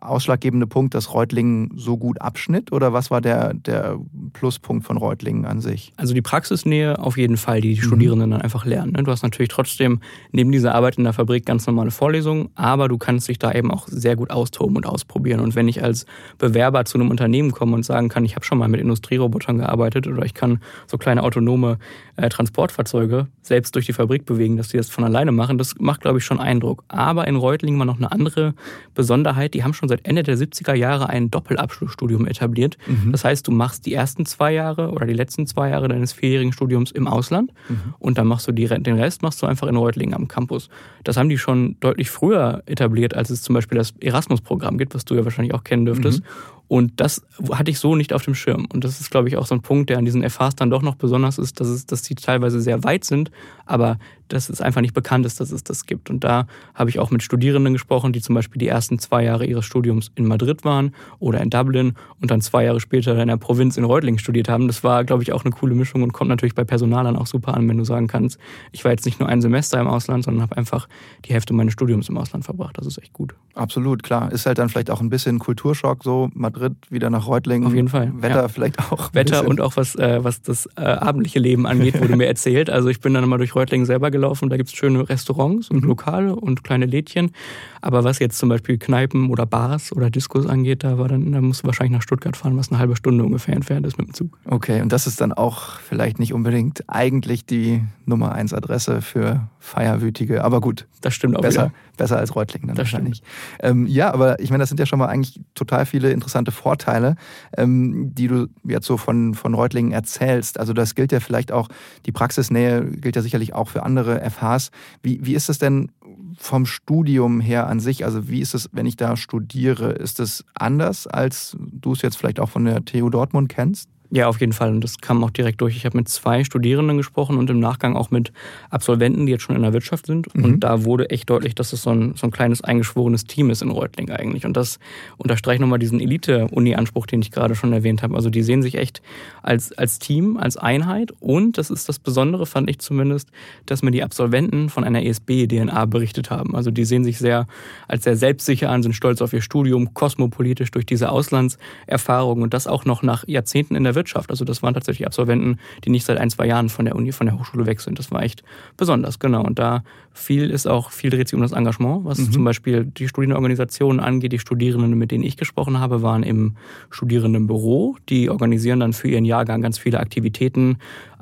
ausschlaggebende 0.00 0.66
Punkt, 0.66 0.94
dass 0.94 1.14
Reutlingen 1.14 1.70
so 1.76 1.96
gut 1.96 2.20
abschnitt? 2.20 2.72
Oder 2.72 2.92
was 2.92 3.10
war 3.10 3.20
der, 3.20 3.54
der 3.54 3.98
Pluspunkt 4.32 4.86
von 4.86 4.96
Reutlingen 4.96 5.44
an 5.44 5.60
sich? 5.60 5.92
Also 5.96 6.14
die 6.14 6.22
Praxisnähe 6.22 6.98
auf 6.98 7.16
jeden 7.16 7.36
Fall, 7.36 7.60
die 7.60 7.74
die 7.74 7.80
mhm. 7.80 7.86
Studierenden 7.86 8.30
dann 8.30 8.42
einfach 8.42 8.64
lernen. 8.64 8.92
Ne? 8.92 9.02
Du 9.02 9.10
hast 9.10 9.22
natürlich 9.22 9.48
trotzdem 9.48 10.00
neben 10.32 10.52
dieser 10.52 10.74
Arbeit 10.74 10.96
in 10.96 11.04
der 11.04 11.12
Fabrik 11.12 11.46
ganz 11.46 11.66
normale 11.66 11.90
Vorlesungen, 11.90 12.48
aber 12.54 12.88
du 12.88 12.98
kannst 12.98 13.28
dich 13.28 13.38
da 13.38 13.52
eben 13.52 13.70
auch 13.70 13.86
sehr 13.88 14.16
gut 14.16 14.30
austoben 14.30 14.76
und 14.76 14.86
ausprobieren. 14.86 15.40
Und 15.40 15.54
wenn 15.54 15.68
ich 15.68 15.82
als 15.82 16.06
Bewerber 16.38 16.84
zu 16.84 16.98
einem 16.98 17.10
Unternehmen 17.10 17.52
komme 17.52 17.74
und 17.74 17.84
sagen 17.84 18.08
kann, 18.08 18.24
ich 18.24 18.34
habe 18.34 18.44
schon 18.44 18.58
mal 18.58 18.68
mit 18.68 18.80
Industrierobotern 18.80 19.58
gearbeitet 19.58 20.06
oder 20.06 20.24
ich 20.24 20.34
kann 20.34 20.60
so 20.86 20.98
kleine 20.98 21.22
autonome 21.22 21.78
äh, 22.16 22.28
Transportfahrzeuge 22.28 23.28
selbst 23.42 23.74
durch 23.74 23.86
die 23.86 23.92
Fabrik 23.92 24.26
bewegen, 24.26 24.56
dass 24.56 24.68
die 24.68 24.76
das 24.76 24.90
von 24.90 25.04
alleine 25.04 25.32
machen, 25.32 25.58
das 25.58 25.74
macht, 25.78 26.00
glaube 26.00 26.18
ich, 26.18 26.24
schon 26.24 26.40
Eindruck. 26.40 26.84
Aber 26.88 27.26
in 27.26 27.36
Reutlingen 27.36 27.78
war 27.78 27.86
noch 27.86 27.96
eine 27.96 28.12
andere 28.12 28.54
Besonderheit, 28.94 29.54
die 29.54 29.64
haben 29.64 29.74
schon 29.74 29.87
schon 29.88 29.96
seit 29.98 30.06
Ende 30.06 30.22
der 30.22 30.36
70er 30.36 30.74
Jahre 30.74 31.08
ein 31.08 31.30
Doppelabschlussstudium 31.30 32.26
etabliert. 32.26 32.76
Mhm. 32.86 33.12
Das 33.12 33.24
heißt, 33.24 33.46
du 33.46 33.52
machst 33.52 33.86
die 33.86 33.94
ersten 33.94 34.26
zwei 34.26 34.52
Jahre 34.52 34.90
oder 34.90 35.06
die 35.06 35.14
letzten 35.14 35.46
zwei 35.46 35.70
Jahre 35.70 35.88
deines 35.88 36.12
vierjährigen 36.12 36.52
Studiums 36.52 36.90
im 36.90 37.06
Ausland 37.06 37.52
mhm. 37.68 37.94
und 37.98 38.18
dann 38.18 38.26
machst 38.26 38.46
du 38.46 38.52
die, 38.52 38.66
den 38.66 38.98
Rest 38.98 39.22
machst 39.22 39.42
du 39.42 39.46
einfach 39.46 39.66
in 39.66 39.76
Reutlingen 39.76 40.14
am 40.14 40.28
Campus. 40.28 40.68
Das 41.04 41.16
haben 41.16 41.28
die 41.28 41.38
schon 41.38 41.76
deutlich 41.80 42.10
früher 42.10 42.62
etabliert, 42.66 43.14
als 43.14 43.30
es 43.30 43.42
zum 43.42 43.54
Beispiel 43.54 43.78
das 43.78 43.94
Erasmus-Programm 44.00 44.78
gibt, 44.78 44.94
was 44.94 45.04
du 45.04 45.14
ja 45.14 45.24
wahrscheinlich 45.24 45.54
auch 45.54 45.64
kennen 45.64 45.86
dürftest. 45.86 46.20
Mhm. 46.20 46.57
Und 46.68 47.00
das 47.00 47.22
hatte 47.50 47.70
ich 47.70 47.78
so 47.78 47.96
nicht 47.96 48.12
auf 48.12 48.22
dem 48.22 48.34
Schirm. 48.34 48.68
Und 48.72 48.84
das 48.84 49.00
ist, 49.00 49.10
glaube 49.10 49.28
ich, 49.28 49.38
auch 49.38 49.46
so 49.46 49.54
ein 49.54 49.62
Punkt, 49.62 49.88
der 49.88 49.96
an 49.96 50.04
diesen 50.04 50.28
FHs 50.28 50.54
dann 50.54 50.68
doch 50.68 50.82
noch 50.82 50.96
besonders 50.96 51.38
ist, 51.38 51.60
dass, 51.60 51.68
es, 51.68 51.86
dass 51.86 52.02
die 52.02 52.14
teilweise 52.14 52.60
sehr 52.60 52.84
weit 52.84 53.04
sind, 53.04 53.30
aber 53.64 53.98
dass 54.28 54.50
es 54.50 54.60
einfach 54.60 54.82
nicht 54.82 54.92
bekannt 54.92 55.24
ist, 55.24 55.40
dass 55.40 55.50
es 55.50 55.64
das 55.64 55.86
gibt. 55.86 56.10
Und 56.10 56.22
da 56.22 56.46
habe 56.74 56.90
ich 56.90 56.98
auch 56.98 57.10
mit 57.10 57.22
Studierenden 57.22 57.72
gesprochen, 57.72 58.12
die 58.12 58.20
zum 58.20 58.34
Beispiel 58.34 58.58
die 58.58 58.68
ersten 58.68 58.98
zwei 58.98 59.24
Jahre 59.24 59.46
ihres 59.46 59.64
Studiums 59.64 60.12
in 60.14 60.26
Madrid 60.26 60.66
waren 60.66 60.94
oder 61.18 61.40
in 61.40 61.48
Dublin 61.48 61.94
und 62.20 62.30
dann 62.30 62.42
zwei 62.42 62.64
Jahre 62.64 62.80
später 62.80 63.18
in 63.18 63.28
der 63.28 63.38
Provinz 63.38 63.78
in 63.78 63.84
Reutlingen 63.84 64.18
studiert 64.18 64.50
haben. 64.50 64.66
Das 64.66 64.84
war, 64.84 65.04
glaube 65.04 65.22
ich, 65.22 65.32
auch 65.32 65.46
eine 65.46 65.52
coole 65.52 65.74
Mischung 65.74 66.02
und 66.02 66.12
kommt 66.12 66.28
natürlich 66.28 66.54
bei 66.54 66.64
Personalern 66.64 67.16
auch 67.16 67.26
super 67.26 67.54
an, 67.54 67.66
wenn 67.66 67.78
du 67.78 67.84
sagen 67.84 68.06
kannst, 68.06 68.38
ich 68.72 68.84
war 68.84 68.90
jetzt 68.90 69.06
nicht 69.06 69.18
nur 69.18 69.30
ein 69.30 69.40
Semester 69.40 69.80
im 69.80 69.86
Ausland, 69.86 70.24
sondern 70.24 70.42
habe 70.42 70.58
einfach 70.58 70.86
die 71.24 71.32
Hälfte 71.32 71.54
meines 71.54 71.72
Studiums 71.72 72.10
im 72.10 72.18
Ausland 72.18 72.44
verbracht. 72.44 72.76
Das 72.76 72.86
ist 72.86 72.98
echt 72.98 73.14
gut. 73.14 73.34
Absolut, 73.54 74.02
klar. 74.02 74.30
Ist 74.30 74.44
halt 74.44 74.58
dann 74.58 74.68
vielleicht 74.68 74.90
auch 74.90 75.00
ein 75.00 75.08
bisschen 75.08 75.38
Kulturschock, 75.38 76.04
so 76.04 76.28
Madrid 76.34 76.57
wieder 76.90 77.10
nach 77.10 77.26
Reutlingen. 77.26 77.66
Auf 77.66 77.74
jeden 77.74 77.88
Fall. 77.88 78.12
Wetter 78.14 78.42
ja. 78.42 78.48
vielleicht 78.48 78.78
auch. 78.78 79.12
Wetter 79.14 79.46
und 79.46 79.60
auch 79.60 79.76
was, 79.76 79.94
äh, 79.94 80.22
was 80.22 80.42
das 80.42 80.68
äh, 80.76 80.82
abendliche 80.82 81.38
Leben 81.38 81.66
angeht, 81.66 82.00
wurde 82.00 82.16
mir 82.16 82.26
erzählt. 82.28 82.70
Also 82.70 82.88
ich 82.88 83.00
bin 83.00 83.14
dann 83.14 83.28
mal 83.28 83.38
durch 83.38 83.54
Reutlingen 83.54 83.86
selber 83.86 84.10
gelaufen. 84.10 84.48
Da 84.48 84.56
gibt 84.56 84.68
es 84.68 84.74
schöne 84.74 85.08
Restaurants 85.08 85.70
und 85.70 85.82
mhm. 85.82 85.88
Lokale 85.88 86.36
und 86.36 86.64
kleine 86.64 86.86
Lädchen. 86.86 87.32
Aber 87.80 88.04
was 88.04 88.18
jetzt 88.18 88.38
zum 88.38 88.48
Beispiel 88.48 88.78
Kneipen 88.78 89.30
oder 89.30 89.46
Bars 89.46 89.92
oder 89.92 90.10
Diskos 90.10 90.46
angeht, 90.46 90.84
da 90.84 90.98
war 90.98 91.08
dann, 91.08 91.32
da 91.32 91.40
musst 91.40 91.62
du 91.62 91.66
wahrscheinlich 91.66 91.92
nach 91.92 92.02
Stuttgart 92.02 92.36
fahren, 92.36 92.56
was 92.56 92.70
eine 92.70 92.78
halbe 92.78 92.96
Stunde 92.96 93.24
ungefähr 93.24 93.54
entfernt 93.54 93.86
ist 93.86 93.98
mit 93.98 94.08
dem 94.08 94.14
Zug. 94.14 94.38
Okay, 94.44 94.80
und 94.80 94.92
das 94.92 95.06
ist 95.06 95.20
dann 95.20 95.32
auch 95.32 95.78
vielleicht 95.80 96.18
nicht 96.18 96.32
unbedingt 96.32 96.88
eigentlich 96.88 97.44
die 97.44 97.82
Nummer 98.06 98.32
eins 98.32 98.52
Adresse 98.54 99.02
für 99.02 99.48
Feierwütige, 99.58 100.44
aber 100.44 100.60
gut. 100.60 100.86
Das 101.00 101.14
stimmt 101.14 101.36
auch. 101.36 101.42
Besser, 101.42 101.72
besser 101.96 102.18
als 102.18 102.34
Reutlingen 102.34 102.68
dann 102.68 102.76
das 102.76 102.86
wahrscheinlich. 102.92 103.22
Ähm, 103.60 103.86
ja, 103.86 104.12
aber 104.12 104.40
ich 104.40 104.50
meine, 104.50 104.62
das 104.62 104.68
sind 104.68 104.80
ja 104.80 104.86
schon 104.86 104.98
mal 104.98 105.06
eigentlich 105.06 105.40
total 105.54 105.86
viele 105.86 106.10
interessante 106.10 106.50
Vorteile, 106.50 107.16
ähm, 107.56 108.14
die 108.14 108.28
du 108.28 108.48
jetzt 108.64 108.86
so 108.86 108.96
von, 108.96 109.34
von 109.34 109.54
Reutlingen 109.54 109.92
erzählst. 109.92 110.58
Also 110.58 110.72
das 110.72 110.94
gilt 110.94 111.12
ja 111.12 111.20
vielleicht 111.20 111.52
auch, 111.52 111.68
die 112.06 112.12
Praxisnähe 112.12 112.84
gilt 112.84 113.16
ja 113.16 113.22
sicherlich 113.22 113.54
auch 113.54 113.68
für 113.68 113.84
andere 113.84 114.28
FHs. 114.28 114.70
Wie, 115.02 115.24
wie 115.24 115.34
ist 115.34 115.48
es 115.48 115.58
denn 115.58 115.92
vom 116.38 116.66
Studium 116.66 117.40
her 117.40 117.67
an 117.68 117.80
sich? 117.80 118.04
Also 118.04 118.28
wie 118.28 118.40
ist 118.40 118.54
es, 118.54 118.68
wenn 118.72 118.86
ich 118.86 118.96
da 118.96 119.16
studiere? 119.16 119.92
Ist 119.92 120.20
es 120.20 120.44
anders, 120.54 121.06
als 121.06 121.56
du 121.58 121.92
es 121.92 122.02
jetzt 122.02 122.16
vielleicht 122.16 122.40
auch 122.40 122.48
von 122.48 122.64
der 122.64 122.84
TU 122.84 123.10
Dortmund 123.10 123.48
kennst? 123.48 123.88
Ja, 124.10 124.26
auf 124.26 124.40
jeden 124.40 124.54
Fall. 124.54 124.70
Und 124.70 124.82
das 124.82 124.98
kam 124.98 125.22
auch 125.22 125.30
direkt 125.30 125.60
durch. 125.60 125.76
Ich 125.76 125.84
habe 125.84 125.98
mit 125.98 126.08
zwei 126.08 126.42
Studierenden 126.42 126.96
gesprochen 126.96 127.36
und 127.36 127.50
im 127.50 127.60
Nachgang 127.60 127.94
auch 127.94 128.10
mit 128.10 128.32
Absolventen, 128.70 129.26
die 129.26 129.32
jetzt 129.32 129.42
schon 129.42 129.54
in 129.54 129.60
der 129.60 129.74
Wirtschaft 129.74 130.06
sind. 130.06 130.34
Mhm. 130.34 130.44
Und 130.44 130.60
da 130.60 130.84
wurde 130.84 131.10
echt 131.10 131.28
deutlich, 131.28 131.54
dass 131.54 131.74
es 131.74 131.82
so 131.82 131.90
ein, 131.90 132.14
so 132.16 132.26
ein 132.26 132.30
kleines 132.30 132.62
eingeschworenes 132.62 133.24
Team 133.24 133.50
ist 133.50 133.60
in 133.60 133.70
Reutling 133.70 134.10
eigentlich. 134.10 134.46
Und 134.46 134.56
das 134.56 134.78
unterstreicht 135.18 135.60
nochmal 135.60 135.78
diesen 135.78 136.00
Elite-Uni-Anspruch, 136.00 137.04
den 137.04 137.20
ich 137.20 137.30
gerade 137.30 137.54
schon 137.54 137.74
erwähnt 137.74 138.02
habe. 138.02 138.14
Also 138.14 138.30
die 138.30 138.42
sehen 138.42 138.62
sich 138.62 138.76
echt 138.76 139.02
als, 139.42 139.72
als 139.76 139.98
Team, 139.98 140.38
als 140.38 140.56
Einheit. 140.56 141.12
Und 141.20 141.58
das 141.58 141.68
ist 141.68 141.86
das 141.90 141.98
Besondere, 141.98 142.46
fand 142.46 142.70
ich 142.70 142.78
zumindest, 142.78 143.28
dass 143.66 143.82
mir 143.82 143.90
die 143.90 144.02
Absolventen 144.02 144.70
von 144.70 144.84
einer 144.84 145.04
ESB-DNA 145.04 145.84
berichtet 145.84 146.30
haben. 146.30 146.56
Also 146.56 146.70
die 146.70 146.86
sehen 146.86 147.04
sich 147.04 147.18
sehr 147.18 147.46
als 147.88 148.04
sehr 148.04 148.16
selbstsicher 148.16 148.70
an, 148.70 148.82
sind 148.82 148.94
stolz 148.94 149.20
auf 149.20 149.34
ihr 149.34 149.42
Studium, 149.42 149.92
kosmopolitisch 149.92 150.70
durch 150.70 150.86
diese 150.86 151.10
Auslandserfahrung 151.10 152.40
und 152.40 152.54
das 152.54 152.66
auch 152.66 152.86
noch 152.86 153.02
nach 153.02 153.28
Jahrzehnten 153.28 153.74
in 153.74 153.84
der 153.84 153.97
Wirtschaft. 153.98 154.30
Also 154.30 154.44
das 154.44 154.62
waren 154.62 154.74
tatsächlich 154.74 155.06
Absolventen, 155.06 155.58
die 155.84 155.90
nicht 155.90 156.06
seit 156.06 156.18
ein, 156.18 156.30
zwei 156.30 156.46
Jahren 156.46 156.68
von 156.68 156.84
der 156.84 156.94
Uni, 156.94 157.10
von 157.10 157.26
der 157.26 157.36
Hochschule 157.36 157.66
weg 157.66 157.80
sind. 157.80 157.98
Das 157.98 158.12
war 158.12 158.22
echt 158.22 158.44
besonders, 158.76 159.18
genau. 159.18 159.42
Und 159.42 159.58
da 159.58 159.82
viel 160.12 160.50
ist 160.50 160.66
auch, 160.66 160.90
viel 160.92 161.10
dreht 161.10 161.28
sich 161.28 161.34
um 161.34 161.42
das 161.42 161.52
Engagement, 161.52 162.04
was 162.04 162.18
mhm. 162.18 162.32
zum 162.32 162.44
Beispiel 162.44 162.84
die 162.84 163.08
Studierendenorganisationen 163.08 164.00
angeht. 164.00 164.32
Die 164.32 164.38
Studierenden, 164.38 164.96
mit 164.96 165.10
denen 165.10 165.24
ich 165.24 165.36
gesprochen 165.36 165.80
habe, 165.80 166.02
waren 166.02 166.22
im 166.22 166.56
Studierendenbüro. 166.90 167.96
Die 168.08 168.30
organisieren 168.30 168.80
dann 168.80 168.92
für 168.92 169.08
ihren 169.08 169.24
Jahrgang 169.24 169.60
ganz 169.62 169.78
viele 169.78 169.98
Aktivitäten, 169.98 170.78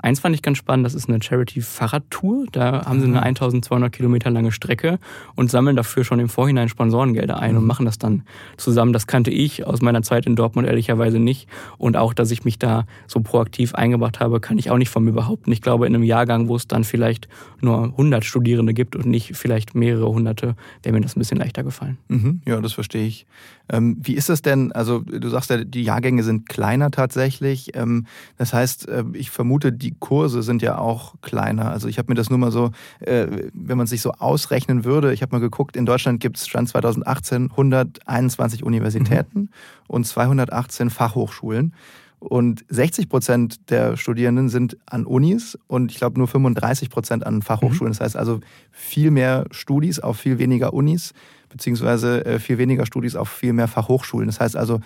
Eins 0.06 0.20
fand 0.20 0.36
ich 0.36 0.42
ganz 0.42 0.58
spannend, 0.58 0.86
das 0.86 0.94
ist 0.94 1.08
eine 1.08 1.20
Charity-Fahrradtour. 1.20 2.46
Da 2.52 2.86
haben 2.86 3.00
sie 3.00 3.08
eine 3.08 3.24
1200 3.24 3.92
Kilometer 3.92 4.30
lange 4.30 4.52
Strecke 4.52 5.00
und 5.34 5.50
sammeln 5.50 5.74
dafür 5.74 6.04
schon 6.04 6.20
im 6.20 6.28
Vorhinein 6.28 6.68
Sponsorengelder 6.68 7.40
ein 7.40 7.54
mhm. 7.54 7.58
und 7.58 7.66
machen 7.66 7.86
das 7.86 7.98
dann 7.98 8.22
zusammen. 8.56 8.92
Das 8.92 9.08
kannte 9.08 9.32
ich 9.32 9.66
aus 9.66 9.82
meiner 9.82 10.02
Zeit 10.02 10.24
in 10.26 10.36
Dortmund 10.36 10.68
ehrlicherweise 10.68 11.18
nicht. 11.18 11.48
Und 11.76 11.96
auch, 11.96 12.14
dass 12.14 12.30
ich 12.30 12.44
mich 12.44 12.56
da 12.56 12.86
so 13.08 13.18
proaktiv 13.18 13.74
eingebracht 13.74 14.20
habe, 14.20 14.38
kann 14.38 14.58
ich 14.58 14.70
auch 14.70 14.78
nicht 14.78 14.90
von 14.90 15.02
mir 15.02 15.10
behaupten. 15.10 15.50
Ich 15.50 15.60
glaube, 15.60 15.88
in 15.88 15.94
einem 15.96 16.04
Jahrgang, 16.04 16.46
wo 16.46 16.54
es 16.54 16.68
dann 16.68 16.84
vielleicht 16.84 17.26
nur 17.60 17.82
100 17.82 18.24
Studierende 18.24 18.74
gibt 18.74 18.94
und 18.94 19.06
nicht 19.06 19.36
vielleicht 19.36 19.74
mehrere 19.74 20.06
hunderte, 20.06 20.54
wäre 20.84 20.92
mir 20.92 21.00
das 21.00 21.16
ein 21.16 21.18
bisschen 21.18 21.38
leichter 21.38 21.64
gefallen. 21.64 21.98
Mhm, 22.06 22.42
ja, 22.46 22.60
das 22.60 22.74
verstehe 22.74 23.08
ich. 23.08 23.26
Ähm, 23.68 23.96
wie 24.00 24.14
ist 24.14 24.28
das 24.28 24.42
denn? 24.42 24.72
Also, 24.72 25.00
du 25.00 25.28
sagst 25.28 25.50
ja, 25.50 25.64
die 25.64 25.82
Jahrgänge 25.82 26.22
sind 26.22 26.48
kleiner 26.48 26.90
tatsächlich. 26.90 27.76
Ähm, 27.76 28.06
das 28.38 28.52
heißt, 28.52 28.88
äh, 28.88 29.04
ich 29.12 29.30
vermute, 29.30 29.72
die 29.72 29.94
Kurse 29.98 30.42
sind 30.42 30.62
ja 30.62 30.78
auch 30.78 31.14
kleiner. 31.20 31.70
Also, 31.70 31.88
ich 31.88 31.98
habe 31.98 32.10
mir 32.10 32.14
das 32.14 32.30
nur 32.30 32.38
mal 32.38 32.52
so, 32.52 32.70
äh, 33.00 33.26
wenn 33.52 33.78
man 33.78 33.86
sich 33.86 34.02
so 34.02 34.12
ausrechnen 34.12 34.84
würde, 34.84 35.12
ich 35.12 35.22
habe 35.22 35.34
mal 35.34 35.40
geguckt, 35.40 35.76
in 35.76 35.86
Deutschland 35.86 36.20
gibt 36.20 36.36
es 36.36 36.46
Stand 36.46 36.68
2018 36.68 37.50
121 37.50 38.62
Universitäten 38.62 39.40
mhm. 39.40 39.48
und 39.88 40.06
218 40.06 40.90
Fachhochschulen. 40.90 41.72
Und 42.18 42.64
60 42.68 43.08
Prozent 43.08 43.70
der 43.70 43.96
Studierenden 43.96 44.48
sind 44.48 44.78
an 44.86 45.04
Unis 45.04 45.58
und 45.66 45.92
ich 45.92 45.98
glaube 45.98 46.18
nur 46.18 46.26
35 46.26 46.88
Prozent 46.88 47.26
an 47.26 47.42
Fachhochschulen. 47.42 47.90
Mhm. 47.90 47.98
Das 47.98 48.00
heißt 48.00 48.16
also 48.16 48.40
viel 48.70 49.10
mehr 49.10 49.44
Studis 49.50 50.00
auf 50.00 50.18
viel 50.18 50.38
weniger 50.38 50.72
Unis 50.72 51.12
beziehungsweise 51.56 52.24
äh, 52.26 52.38
viel 52.38 52.58
weniger 52.58 52.84
Studis 52.84 53.16
auf 53.16 53.30
viel 53.30 53.54
mehr 53.54 53.66
Fachhochschulen. 53.66 54.26
Das 54.26 54.40
heißt 54.40 54.56
also, 54.56 54.80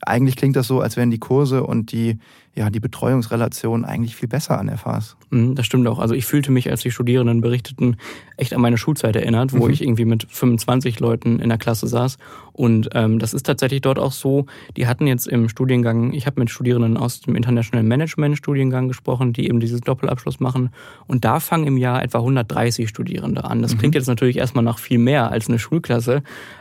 eigentlich 0.00 0.36
klingt 0.36 0.56
das 0.56 0.66
so, 0.66 0.80
als 0.80 0.96
wären 0.96 1.10
die 1.10 1.18
Kurse 1.18 1.64
und 1.64 1.92
die, 1.92 2.18
ja, 2.54 2.70
die 2.70 2.80
Betreuungsrelation 2.80 3.84
eigentlich 3.84 4.16
viel 4.16 4.28
besser 4.28 4.58
an 4.58 4.68
FHs. 4.68 5.16
Mhm, 5.30 5.54
das 5.54 5.66
stimmt 5.66 5.86
auch. 5.86 5.98
Also 5.98 6.14
ich 6.14 6.24
fühlte 6.24 6.50
mich, 6.50 6.70
als 6.70 6.82
die 6.82 6.90
Studierenden 6.90 7.40
berichteten, 7.40 7.96
echt 8.36 8.54
an 8.54 8.60
meine 8.60 8.78
Schulzeit 8.78 9.16
erinnert, 9.16 9.52
wo 9.52 9.66
mhm. 9.66 9.72
ich 9.72 9.82
irgendwie 9.82 10.04
mit 10.04 10.26
25 10.28 11.00
Leuten 11.00 11.40
in 11.40 11.48
der 11.48 11.58
Klasse 11.58 11.86
saß. 11.86 12.18
Und 12.52 12.90
ähm, 12.94 13.18
das 13.18 13.34
ist 13.34 13.44
tatsächlich 13.44 13.80
dort 13.80 13.98
auch 13.98 14.12
so. 14.12 14.46
Die 14.76 14.86
hatten 14.86 15.06
jetzt 15.06 15.26
im 15.26 15.48
Studiengang, 15.48 16.12
ich 16.12 16.26
habe 16.26 16.40
mit 16.40 16.50
Studierenden 16.50 16.96
aus 16.96 17.20
dem 17.20 17.34
International 17.34 17.84
Management 17.84 18.38
Studiengang 18.38 18.88
gesprochen, 18.88 19.32
die 19.32 19.48
eben 19.48 19.60
dieses 19.60 19.80
Doppelabschluss 19.80 20.40
machen. 20.40 20.70
Und 21.06 21.24
da 21.24 21.40
fangen 21.40 21.66
im 21.66 21.76
Jahr 21.76 22.02
etwa 22.02 22.18
130 22.18 22.88
Studierende 22.88 23.44
an. 23.44 23.62
Das 23.62 23.74
mhm. 23.74 23.78
klingt 23.78 23.94
jetzt 23.96 24.06
natürlich 24.06 24.38
erstmal 24.38 24.64
nach 24.64 24.78
viel 24.78 24.98
mehr 24.98 25.30
als 25.30 25.48
eine 25.48 25.58
Schulklasse. 25.58 26.13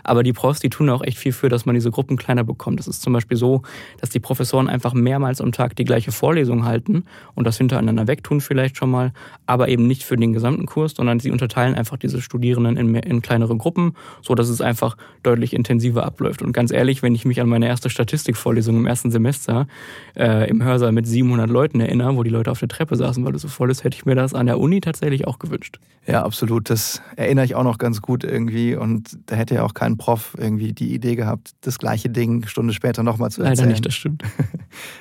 Aber 0.03 0.24
die 0.24 0.33
Profs, 0.33 0.60
die 0.60 0.69
tun 0.69 0.89
auch 0.89 1.03
echt 1.03 1.17
viel 1.17 1.31
für, 1.31 1.50
dass 1.50 1.65
man 1.65 1.75
diese 1.75 1.91
Gruppen 1.91 2.17
kleiner 2.17 2.43
bekommt. 2.43 2.79
Das 2.79 2.88
ist 2.88 3.01
zum 3.01 3.13
Beispiel 3.13 3.38
so, 3.38 3.62
dass 4.00 4.10
die 4.10 4.19
Professoren 4.19 4.69
einfach 4.69 4.93
mehrmals 4.93 5.41
am 5.41 5.51
Tag 5.51 5.75
die 5.75 5.86
gleiche 5.86 6.12
Vorlesung 6.12 6.65
halten 6.65 7.05
und 7.36 7.45
das 7.45 7.57
hintereinander 7.57 8.07
wegtun 8.07 8.41
vielleicht 8.41 8.77
schon 8.77 8.89
mal, 8.89 9.13
aber 9.45 9.67
eben 9.67 9.88
nicht 9.88 10.03
für 10.03 10.15
den 10.15 10.33
gesamten 10.33 10.65
Kurs, 10.65 10.93
sondern 10.95 11.19
sie 11.19 11.31
unterteilen 11.31 11.75
einfach 11.75 11.98
diese 11.98 12.22
Studierenden 12.22 12.77
in, 12.77 12.95
in 12.95 13.22
kleinere 13.22 13.55
Gruppen, 13.57 13.95
so 14.22 14.36
dass 14.36 14.50
es 14.50 14.62
einfach 14.62 14.98
deutlich 15.24 15.53
intensiver 15.53 16.05
abläuft. 16.05 16.41
Und 16.41 16.53
ganz 16.53 16.72
ehrlich, 16.72 17.03
wenn 17.03 17.15
ich 17.15 17.25
mich 17.25 17.41
an 17.41 17.50
meine 17.50 17.67
erste 17.67 17.89
Statistikvorlesung 17.89 18.77
im 18.77 18.86
ersten 18.86 19.12
Semester 19.12 19.67
äh, 20.15 20.50
im 20.50 20.63
Hörsaal 20.63 20.91
mit 20.91 21.07
700 21.07 21.50
Leuten 21.50 21.79
erinnere, 21.79 22.15
wo 22.15 22.24
die 22.24 22.29
Leute 22.29 22.51
auf 22.51 22.60
der 22.60 22.69
Treppe 22.69 22.95
saßen, 22.95 23.24
weil 23.25 23.36
es 23.36 23.41
so 23.41 23.48
voll 23.48 23.72
ist, 23.72 23.83
hätte 23.83 23.95
ich 23.95 24.05
mir 24.05 24.15
das 24.15 24.33
an 24.33 24.45
der 24.45 24.60
Uni 24.60 24.81
tatsächlich 24.81 25.27
auch 25.27 25.39
gewünscht. 25.39 25.79
Ja, 26.05 26.24
absolut. 26.24 26.69
Das 26.69 27.01
erinnere 27.15 27.45
ich 27.45 27.55
auch 27.55 27.63
noch 27.63 27.77
ganz 27.77 28.01
gut 28.01 28.24
irgendwie 28.24 28.75
und 28.75 29.17
da 29.34 29.40
hätte 29.40 29.56
ja 29.56 29.63
auch 29.63 29.74
kein 29.74 29.98
Prof 29.98 30.36
irgendwie 30.38 30.74
die 30.74 30.94
Idee 30.94 31.16
gehabt, 31.16 31.54
das 31.62 31.80
gleiche 31.80 32.08
Ding 32.08 32.42
eine 32.42 32.48
Stunde 32.48 32.72
später 32.72 33.02
nochmal 33.02 33.32
zu 33.32 33.42
erzählen. 33.42 33.58
Leider 33.58 33.70
nicht, 33.70 33.86
das 33.86 33.96
stimmt. 33.96 34.24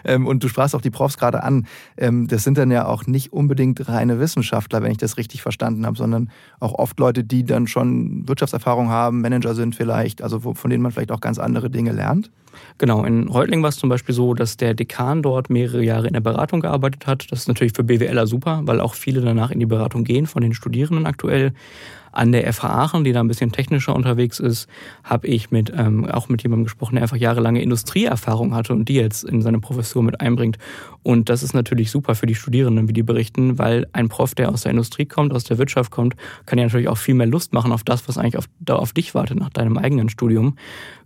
Ähm, 0.04 0.26
und 0.26 0.44
du 0.44 0.48
sprachst 0.48 0.74
auch 0.74 0.82
die 0.82 0.90
Profs 0.90 1.16
gerade 1.16 1.42
an. 1.42 1.66
Ähm, 1.96 2.28
das 2.28 2.44
sind 2.44 2.58
dann 2.58 2.70
ja 2.70 2.84
auch 2.84 3.06
nicht 3.06 3.32
unbedingt 3.32 3.88
reine 3.88 4.20
Wissenschaftler, 4.20 4.82
wenn 4.82 4.92
ich 4.92 4.98
das 4.98 5.16
richtig 5.16 5.40
verstanden 5.40 5.86
habe, 5.86 5.96
sondern 5.96 6.30
auch 6.60 6.74
oft 6.74 6.98
Leute, 6.98 7.24
die 7.24 7.44
dann 7.44 7.66
schon 7.66 8.28
Wirtschaftserfahrung 8.28 8.90
haben, 8.90 9.22
Manager 9.22 9.54
sind 9.54 9.74
vielleicht, 9.74 10.20
also 10.20 10.40
von 10.40 10.70
denen 10.70 10.82
man 10.82 10.92
vielleicht 10.92 11.10
auch 11.10 11.20
ganz 11.20 11.38
andere 11.38 11.70
Dinge 11.70 11.92
lernt. 11.92 12.30
Genau, 12.76 13.04
in 13.04 13.28
Reutling 13.28 13.62
war 13.62 13.70
es 13.70 13.78
zum 13.78 13.88
Beispiel 13.88 14.14
so, 14.14 14.34
dass 14.34 14.58
der 14.58 14.74
Dekan 14.74 15.22
dort 15.22 15.48
mehrere 15.48 15.82
Jahre 15.82 16.06
in 16.06 16.12
der 16.12 16.20
Beratung 16.20 16.60
gearbeitet 16.60 17.06
hat. 17.06 17.32
Das 17.32 17.40
ist 17.40 17.48
natürlich 17.48 17.72
für 17.74 17.84
BWLer 17.84 18.26
super, 18.26 18.60
weil 18.64 18.80
auch 18.80 18.94
viele 18.94 19.22
danach 19.22 19.50
in 19.50 19.60
die 19.60 19.66
Beratung 19.66 20.04
gehen 20.04 20.26
von 20.26 20.42
den 20.42 20.52
Studierenden 20.52 21.06
aktuell. 21.06 21.54
An 22.12 22.30
der 22.32 22.50
FH 22.52 22.68
Aachen, 22.68 23.04
die 23.04 23.12
da 23.12 23.20
ein 23.20 23.28
bisschen 23.28 23.52
technischer 23.52 23.94
unterwegs 23.96 24.38
ist, 24.38 24.68
habe 25.02 25.26
ich 25.26 25.50
mit 25.50 25.72
ähm, 25.76 26.04
auch 26.06 26.28
mit 26.28 26.42
jemandem 26.42 26.64
gesprochen, 26.64 26.94
der 26.94 27.02
einfach 27.02 27.16
jahrelange 27.16 27.62
Industrieerfahrung 27.62 28.54
hatte 28.54 28.72
und 28.72 28.88
die 28.88 28.94
jetzt 28.94 29.24
in 29.24 29.42
seine 29.42 29.58
Professur 29.58 30.02
mit 30.02 30.20
einbringt. 30.20 30.58
Und 31.02 31.28
das 31.28 31.42
ist 31.42 31.54
natürlich 31.54 31.90
super 31.90 32.14
für 32.14 32.26
die 32.26 32.34
Studierenden, 32.34 32.88
wie 32.88 32.92
die 32.92 33.02
berichten, 33.02 33.58
weil 33.58 33.86
ein 33.92 34.08
Prof, 34.08 34.34
der 34.34 34.50
aus 34.50 34.62
der 34.62 34.70
Industrie 34.70 35.06
kommt, 35.06 35.32
aus 35.32 35.44
der 35.44 35.58
Wirtschaft 35.58 35.90
kommt, 35.90 36.14
kann 36.46 36.58
ja 36.58 36.66
natürlich 36.66 36.88
auch 36.88 36.98
viel 36.98 37.14
mehr 37.14 37.26
Lust 37.26 37.52
machen 37.52 37.72
auf 37.72 37.82
das, 37.82 38.06
was 38.08 38.18
eigentlich 38.18 38.38
auf, 38.38 38.46
da 38.60 38.76
auf 38.76 38.92
dich 38.92 39.14
wartet 39.14 39.38
nach 39.38 39.50
deinem 39.50 39.78
eigenen 39.78 40.08
Studium. 40.08 40.56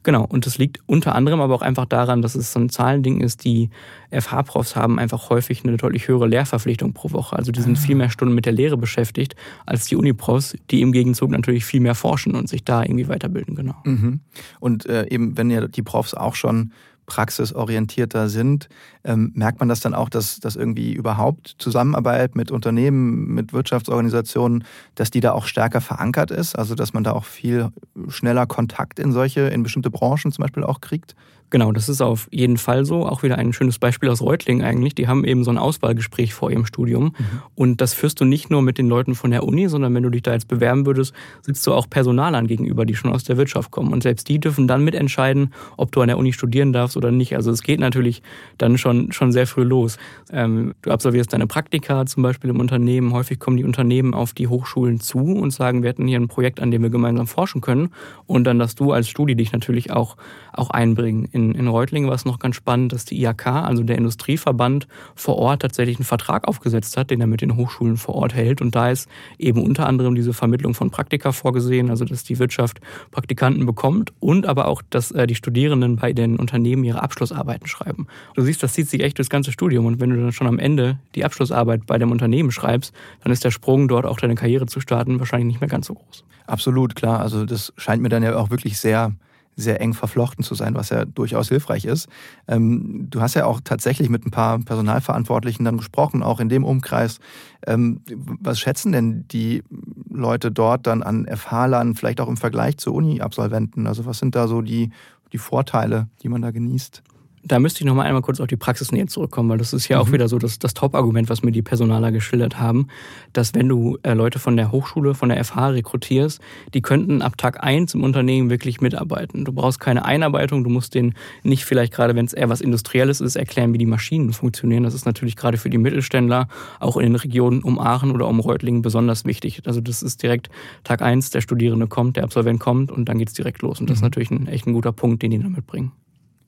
Genau, 0.06 0.24
und 0.24 0.46
das 0.46 0.56
liegt 0.56 0.78
unter 0.86 1.16
anderem 1.16 1.40
aber 1.40 1.52
auch 1.52 1.62
einfach 1.62 1.84
daran, 1.84 2.22
dass 2.22 2.36
es 2.36 2.52
so 2.52 2.60
ein 2.60 2.68
Zahlending 2.68 3.22
ist, 3.22 3.42
die 3.44 3.70
FH-Profs 4.12 4.76
haben 4.76 5.00
einfach 5.00 5.30
häufig 5.30 5.64
eine 5.64 5.76
deutlich 5.76 6.06
höhere 6.06 6.28
Lehrverpflichtung 6.28 6.92
pro 6.92 7.10
Woche. 7.10 7.34
Also 7.34 7.50
die 7.50 7.60
sind 7.60 7.76
ah. 7.76 7.80
viel 7.80 7.96
mehr 7.96 8.08
Stunden 8.08 8.32
mit 8.32 8.46
der 8.46 8.52
Lehre 8.52 8.76
beschäftigt 8.76 9.34
als 9.66 9.86
die 9.86 9.96
Uni-Profs, 9.96 10.56
die 10.70 10.80
im 10.80 10.92
Gegenzug 10.92 11.32
natürlich 11.32 11.64
viel 11.64 11.80
mehr 11.80 11.96
forschen 11.96 12.36
und 12.36 12.48
sich 12.48 12.62
da 12.62 12.84
irgendwie 12.84 13.08
weiterbilden, 13.08 13.56
genau. 13.56 13.74
Mhm. 13.82 14.20
Und 14.60 14.86
äh, 14.86 15.08
eben, 15.08 15.36
wenn 15.36 15.50
ja 15.50 15.66
die 15.66 15.82
Profs 15.82 16.14
auch 16.14 16.36
schon 16.36 16.70
praxisorientierter 17.06 18.28
sind, 18.28 18.68
ähm, 19.04 19.32
merkt 19.34 19.60
man 19.60 19.68
das 19.68 19.80
dann 19.80 19.94
auch, 19.94 20.08
dass, 20.08 20.40
dass 20.40 20.56
irgendwie 20.56 20.92
überhaupt 20.92 21.56
Zusammenarbeit 21.58 22.34
mit 22.34 22.50
Unternehmen, 22.50 23.34
mit 23.34 23.52
Wirtschaftsorganisationen, 23.52 24.64
dass 24.94 25.10
die 25.10 25.20
da 25.20 25.32
auch 25.32 25.46
stärker 25.46 25.80
verankert 25.80 26.30
ist, 26.30 26.58
also 26.58 26.74
dass 26.74 26.92
man 26.92 27.04
da 27.04 27.12
auch 27.12 27.24
viel 27.24 27.70
schneller 28.08 28.46
Kontakt 28.46 28.98
in 28.98 29.12
solche, 29.12 29.42
in 29.42 29.62
bestimmte 29.62 29.90
Branchen 29.90 30.32
zum 30.32 30.42
Beispiel 30.42 30.64
auch 30.64 30.80
kriegt? 30.80 31.14
Genau, 31.50 31.70
das 31.70 31.88
ist 31.88 32.00
auf 32.00 32.28
jeden 32.32 32.56
Fall 32.56 32.84
so. 32.84 33.06
Auch 33.06 33.22
wieder 33.22 33.38
ein 33.38 33.52
schönes 33.52 33.78
Beispiel 33.78 34.08
aus 34.08 34.20
Reutlingen 34.20 34.64
eigentlich. 34.64 34.96
Die 34.96 35.06
haben 35.06 35.24
eben 35.24 35.44
so 35.44 35.50
ein 35.50 35.58
Auswahlgespräch 35.58 36.34
vor 36.34 36.50
ihrem 36.50 36.66
Studium. 36.66 37.04
Mhm. 37.04 37.42
Und 37.54 37.80
das 37.80 37.94
führst 37.94 38.20
du 38.20 38.24
nicht 38.24 38.50
nur 38.50 38.62
mit 38.62 38.78
den 38.78 38.88
Leuten 38.88 39.14
von 39.14 39.30
der 39.30 39.44
Uni, 39.44 39.68
sondern 39.68 39.94
wenn 39.94 40.02
du 40.02 40.10
dich 40.10 40.22
da 40.22 40.32
jetzt 40.32 40.48
bewerben 40.48 40.86
würdest, 40.86 41.14
sitzt 41.42 41.64
du 41.66 41.72
auch 41.72 41.88
Personalern 41.88 42.48
gegenüber, 42.48 42.84
die 42.84 42.96
schon 42.96 43.12
aus 43.12 43.22
der 43.22 43.36
Wirtschaft 43.36 43.70
kommen. 43.70 43.92
Und 43.92 44.02
selbst 44.02 44.28
die 44.28 44.40
dürfen 44.40 44.66
dann 44.66 44.82
mitentscheiden, 44.82 45.52
ob 45.76 45.92
du 45.92 46.00
an 46.00 46.08
der 46.08 46.18
Uni 46.18 46.32
studieren 46.32 46.72
darfst 46.72 46.96
oder 46.96 47.12
nicht. 47.12 47.36
Also 47.36 47.52
es 47.52 47.62
geht 47.62 47.78
natürlich 47.78 48.22
dann 48.58 48.76
schon, 48.76 49.12
schon 49.12 49.30
sehr 49.30 49.46
früh 49.46 49.62
los. 49.62 49.98
Ähm, 50.32 50.74
du 50.82 50.90
absolvierst 50.90 51.32
deine 51.32 51.46
Praktika 51.46 52.06
zum 52.06 52.24
Beispiel 52.24 52.50
im 52.50 52.58
Unternehmen. 52.58 53.12
Häufig 53.12 53.38
kommen 53.38 53.56
die 53.56 53.64
Unternehmen 53.64 54.14
auf 54.14 54.32
die 54.32 54.48
Hochschulen 54.48 54.98
zu 54.98 55.18
und 55.18 55.52
sagen, 55.52 55.82
wir 55.82 55.90
hätten 55.90 56.08
hier 56.08 56.18
ein 56.18 56.28
Projekt, 56.28 56.60
an 56.60 56.72
dem 56.72 56.82
wir 56.82 56.90
gemeinsam 56.90 57.28
forschen 57.28 57.60
können. 57.60 57.90
Und 58.26 58.44
dann 58.44 58.58
darfst 58.58 58.80
du 58.80 58.90
als 58.90 59.08
Studi 59.08 59.36
dich 59.36 59.52
natürlich 59.52 59.92
auch, 59.92 60.16
auch 60.52 60.70
einbringen 60.70 61.28
in, 61.36 61.54
in 61.54 61.68
Reutlingen 61.68 62.08
war 62.08 62.16
es 62.16 62.24
noch 62.24 62.38
ganz 62.38 62.56
spannend, 62.56 62.92
dass 62.92 63.04
die 63.04 63.22
IHK, 63.22 63.46
also 63.46 63.82
der 63.82 63.98
Industrieverband, 63.98 64.88
vor 65.14 65.36
Ort 65.36 65.62
tatsächlich 65.62 65.98
einen 65.98 66.06
Vertrag 66.06 66.48
aufgesetzt 66.48 66.96
hat, 66.96 67.10
den 67.10 67.20
er 67.20 67.26
mit 67.26 67.42
den 67.42 67.56
Hochschulen 67.56 67.98
vor 67.98 68.14
Ort 68.14 68.34
hält. 68.34 68.60
Und 68.60 68.74
da 68.74 68.90
ist 68.90 69.08
eben 69.38 69.62
unter 69.62 69.86
anderem 69.86 70.14
diese 70.14 70.32
Vermittlung 70.32 70.74
von 70.74 70.90
Praktika 70.90 71.32
vorgesehen, 71.32 71.90
also 71.90 72.04
dass 72.04 72.24
die 72.24 72.38
Wirtschaft 72.38 72.80
Praktikanten 73.10 73.66
bekommt 73.66 74.12
und 74.18 74.46
aber 74.46 74.66
auch, 74.66 74.82
dass 74.88 75.10
äh, 75.12 75.26
die 75.26 75.34
Studierenden 75.34 75.96
bei 75.96 76.12
den 76.12 76.36
Unternehmen 76.36 76.82
ihre 76.84 77.02
Abschlussarbeiten 77.02 77.66
schreiben. 77.66 78.06
Du 78.34 78.42
siehst, 78.42 78.62
das 78.62 78.72
zieht 78.72 78.88
sich 78.88 79.02
echt 79.02 79.18
durchs 79.18 79.30
ganze 79.30 79.52
Studium. 79.52 79.84
Und 79.84 80.00
wenn 80.00 80.10
du 80.10 80.16
dann 80.16 80.32
schon 80.32 80.46
am 80.46 80.58
Ende 80.58 80.98
die 81.14 81.24
Abschlussarbeit 81.24 81.86
bei 81.86 81.98
dem 81.98 82.10
Unternehmen 82.10 82.50
schreibst, 82.50 82.94
dann 83.22 83.32
ist 83.32 83.44
der 83.44 83.50
Sprung, 83.50 83.88
dort 83.88 84.06
auch 84.06 84.18
deine 84.18 84.34
Karriere 84.34 84.66
zu 84.66 84.80
starten, 84.80 85.18
wahrscheinlich 85.18 85.48
nicht 85.48 85.60
mehr 85.60 85.68
ganz 85.68 85.86
so 85.86 85.94
groß. 85.94 86.24
Absolut, 86.46 86.96
klar. 86.96 87.20
Also 87.20 87.44
das 87.44 87.74
scheint 87.76 88.02
mir 88.02 88.08
dann 88.08 88.22
ja 88.22 88.36
auch 88.36 88.50
wirklich 88.50 88.78
sehr 88.78 89.12
sehr 89.56 89.80
eng 89.80 89.94
verflochten 89.94 90.44
zu 90.44 90.54
sein, 90.54 90.74
was 90.74 90.90
ja 90.90 91.06
durchaus 91.06 91.48
hilfreich 91.48 91.86
ist. 91.86 92.08
Ähm, 92.46 93.08
du 93.10 93.20
hast 93.22 93.34
ja 93.34 93.46
auch 93.46 93.60
tatsächlich 93.64 94.10
mit 94.10 94.26
ein 94.26 94.30
paar 94.30 94.58
Personalverantwortlichen 94.58 95.64
dann 95.64 95.78
gesprochen, 95.78 96.22
auch 96.22 96.40
in 96.40 96.50
dem 96.50 96.62
Umkreis. 96.62 97.18
Ähm, 97.66 98.02
was 98.06 98.60
schätzen 98.60 98.92
denn 98.92 99.26
die 99.28 99.62
Leute 100.10 100.52
dort 100.52 100.86
dann 100.86 101.02
an 101.02 101.26
FH-Lern, 101.26 101.94
vielleicht 101.94 102.20
auch 102.20 102.28
im 102.28 102.36
Vergleich 102.36 102.76
zu 102.76 102.92
Uni-Absolventen? 102.94 103.86
Also 103.86 104.04
was 104.04 104.18
sind 104.18 104.34
da 104.34 104.46
so 104.46 104.60
die, 104.60 104.90
die 105.32 105.38
Vorteile, 105.38 106.08
die 106.22 106.28
man 106.28 106.42
da 106.42 106.50
genießt? 106.50 107.02
Da 107.46 107.60
müsste 107.60 107.80
ich 107.80 107.86
nochmal 107.86 108.06
einmal 108.06 108.22
kurz 108.22 108.40
auf 108.40 108.48
die 108.48 108.56
Praxisnähe 108.56 109.06
zurückkommen, 109.06 109.48
weil 109.48 109.58
das 109.58 109.72
ist 109.72 109.88
ja 109.88 109.98
mhm. 109.98 110.02
auch 110.02 110.12
wieder 110.12 110.28
so 110.28 110.38
das, 110.38 110.58
das 110.58 110.74
Top-Argument, 110.74 111.28
was 111.28 111.42
mir 111.42 111.52
die 111.52 111.62
Personaler 111.62 112.10
geschildert 112.10 112.58
haben, 112.58 112.88
dass 113.32 113.54
wenn 113.54 113.68
du 113.68 113.98
äh, 114.02 114.14
Leute 114.14 114.38
von 114.38 114.56
der 114.56 114.72
Hochschule, 114.72 115.14
von 115.14 115.28
der 115.28 115.42
FH 115.44 115.68
rekrutierst, 115.68 116.40
die 116.74 116.82
könnten 116.82 117.22
ab 117.22 117.36
Tag 117.38 117.62
eins 117.62 117.94
im 117.94 118.02
Unternehmen 118.02 118.50
wirklich 118.50 118.80
mitarbeiten. 118.80 119.44
Du 119.44 119.52
brauchst 119.52 119.78
keine 119.78 120.04
Einarbeitung, 120.04 120.64
du 120.64 120.70
musst 120.70 120.94
denen 120.94 121.14
nicht 121.44 121.64
vielleicht 121.64 121.92
gerade, 121.92 122.16
wenn 122.16 122.26
es 122.26 122.32
eher 122.32 122.48
was 122.48 122.60
Industrielles 122.60 123.20
ist, 123.20 123.36
erklären, 123.36 123.72
wie 123.72 123.78
die 123.78 123.86
Maschinen 123.86 124.32
funktionieren. 124.32 124.82
Das 124.82 124.94
ist 124.94 125.06
natürlich 125.06 125.36
gerade 125.36 125.56
für 125.56 125.70
die 125.70 125.78
Mittelständler 125.78 126.48
auch 126.80 126.96
in 126.96 127.04
den 127.04 127.16
Regionen 127.16 127.62
um 127.62 127.78
Aachen 127.78 128.10
oder 128.10 128.26
um 128.26 128.40
Reutlingen 128.40 128.82
besonders 128.82 129.24
wichtig. 129.24 129.62
Also 129.66 129.80
das 129.80 130.02
ist 130.02 130.22
direkt 130.22 130.50
Tag 130.82 131.00
eins, 131.00 131.30
der 131.30 131.40
Studierende 131.40 131.86
kommt, 131.86 132.16
der 132.16 132.24
Absolvent 132.24 132.58
kommt 132.58 132.90
und 132.90 133.08
dann 133.08 133.18
geht's 133.18 133.34
direkt 133.34 133.62
los. 133.62 133.80
Und 133.80 133.88
das 133.88 133.98
mhm. 133.98 133.98
ist 133.98 134.02
natürlich 134.02 134.30
ein 134.30 134.46
echt 134.48 134.66
ein 134.66 134.72
guter 134.72 134.92
Punkt, 134.92 135.22
den 135.22 135.30
die 135.30 135.38
da 135.38 135.48
mitbringen. 135.48 135.92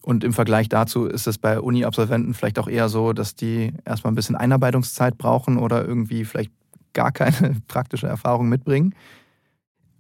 Und 0.09 0.25
im 0.25 0.33
Vergleich 0.33 0.71
dazu 0.71 1.05
ist 1.05 1.27
es 1.27 1.37
bei 1.37 1.61
Uni-Absolventen 1.61 2.33
vielleicht 2.33 2.59
auch 2.59 2.67
eher 2.67 2.89
so, 2.89 3.13
dass 3.13 3.35
die 3.35 3.75
erstmal 3.85 4.11
ein 4.11 4.15
bisschen 4.15 4.37
Einarbeitungszeit 4.37 5.19
brauchen 5.19 5.59
oder 5.59 5.85
irgendwie 5.85 6.25
vielleicht 6.25 6.51
gar 6.95 7.13
keine 7.13 7.57
praktische 7.69 8.07
Erfahrung 8.07 8.49
mitbringen. 8.49 8.95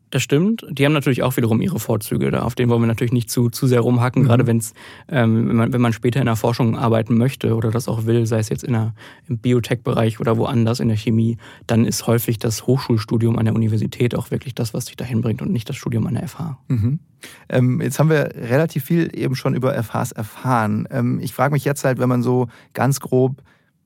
Das 0.08 0.22
stimmt. 0.22 0.64
Die 0.70 0.86
haben 0.86 0.94
natürlich 0.94 1.22
auch 1.22 1.36
wiederum 1.36 1.60
ihre 1.60 1.78
Vorzüge. 1.78 2.42
Auf 2.42 2.54
denen 2.54 2.70
wollen 2.70 2.80
wir 2.80 2.86
natürlich 2.86 3.12
nicht 3.12 3.28
zu, 3.28 3.50
zu 3.50 3.66
sehr 3.66 3.80
rumhacken, 3.80 4.22
mhm. 4.22 4.26
gerade 4.26 4.46
wenn's, 4.46 4.72
ähm, 5.08 5.46
wenn, 5.46 5.56
man, 5.56 5.72
wenn 5.74 5.80
man 5.82 5.92
später 5.92 6.20
in 6.20 6.24
der 6.26 6.36
Forschung 6.36 6.78
arbeiten 6.78 7.18
möchte 7.18 7.54
oder 7.54 7.70
das 7.70 7.86
auch 7.86 8.06
will, 8.06 8.24
sei 8.24 8.38
es 8.38 8.48
jetzt 8.48 8.64
in 8.64 8.72
der, 8.72 8.94
im 9.28 9.36
Biotech-Bereich 9.36 10.20
oder 10.20 10.38
woanders 10.38 10.80
in 10.80 10.88
der 10.88 10.96
Chemie, 10.96 11.36
dann 11.66 11.84
ist 11.84 12.06
häufig 12.06 12.38
das 12.38 12.66
Hochschulstudium 12.66 13.38
an 13.38 13.44
der 13.44 13.54
Universität 13.54 14.14
auch 14.14 14.30
wirklich 14.30 14.54
das, 14.54 14.72
was 14.72 14.86
dich 14.86 14.96
dahin 14.96 15.20
bringt 15.20 15.42
und 15.42 15.52
nicht 15.52 15.68
das 15.68 15.76
Studium 15.76 16.06
an 16.06 16.14
der 16.14 16.28
FH. 16.28 16.58
Mhm. 16.68 17.00
Ähm, 17.48 17.80
jetzt 17.80 17.98
haben 17.98 18.10
wir 18.10 18.30
relativ 18.34 18.84
viel 18.84 19.10
eben 19.16 19.34
schon 19.34 19.54
über 19.54 19.80
FHs 19.82 20.12
erfahren. 20.12 20.86
Ähm, 20.90 21.18
ich 21.20 21.32
frage 21.34 21.52
mich 21.52 21.64
jetzt 21.64 21.84
halt, 21.84 21.98
wenn 21.98 22.08
man 22.08 22.22
so 22.22 22.48
ganz 22.74 23.00
grob 23.00 23.42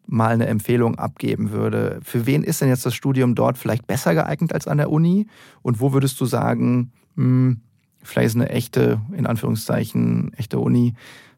mal 0.07 0.33
eine 0.33 0.47
Empfehlung 0.47 0.97
abgeben 0.97 1.51
würde. 1.51 2.01
Für 2.03 2.27
wen 2.27 2.43
ist 2.43 2.61
denn 2.61 2.69
jetzt 2.69 2.85
das 2.85 2.95
Studium 2.95 3.35
dort 3.35 3.59
vielleicht 3.59 3.87
besser 3.87 4.15
geeignet 4.15 4.53
als 4.53 4.67
an 4.67 4.79
der 4.79 4.91
Uni? 4.91 5.27
Und 5.63 5.81
wo 5.81 5.93
würdest 5.93 6.21
du 6.21 6.27
sagen, 6.27 6.93
mh, 7.15 7.25
hm, 7.25 7.61
vielleicht 8.03 8.27
ist 8.29 8.37
eine 8.37 8.51
echte, 8.51 9.01
in 9.17 9.27
Anführungszeichen, 9.27 10.33
echte 10.35 10.59
Uni 10.59 10.95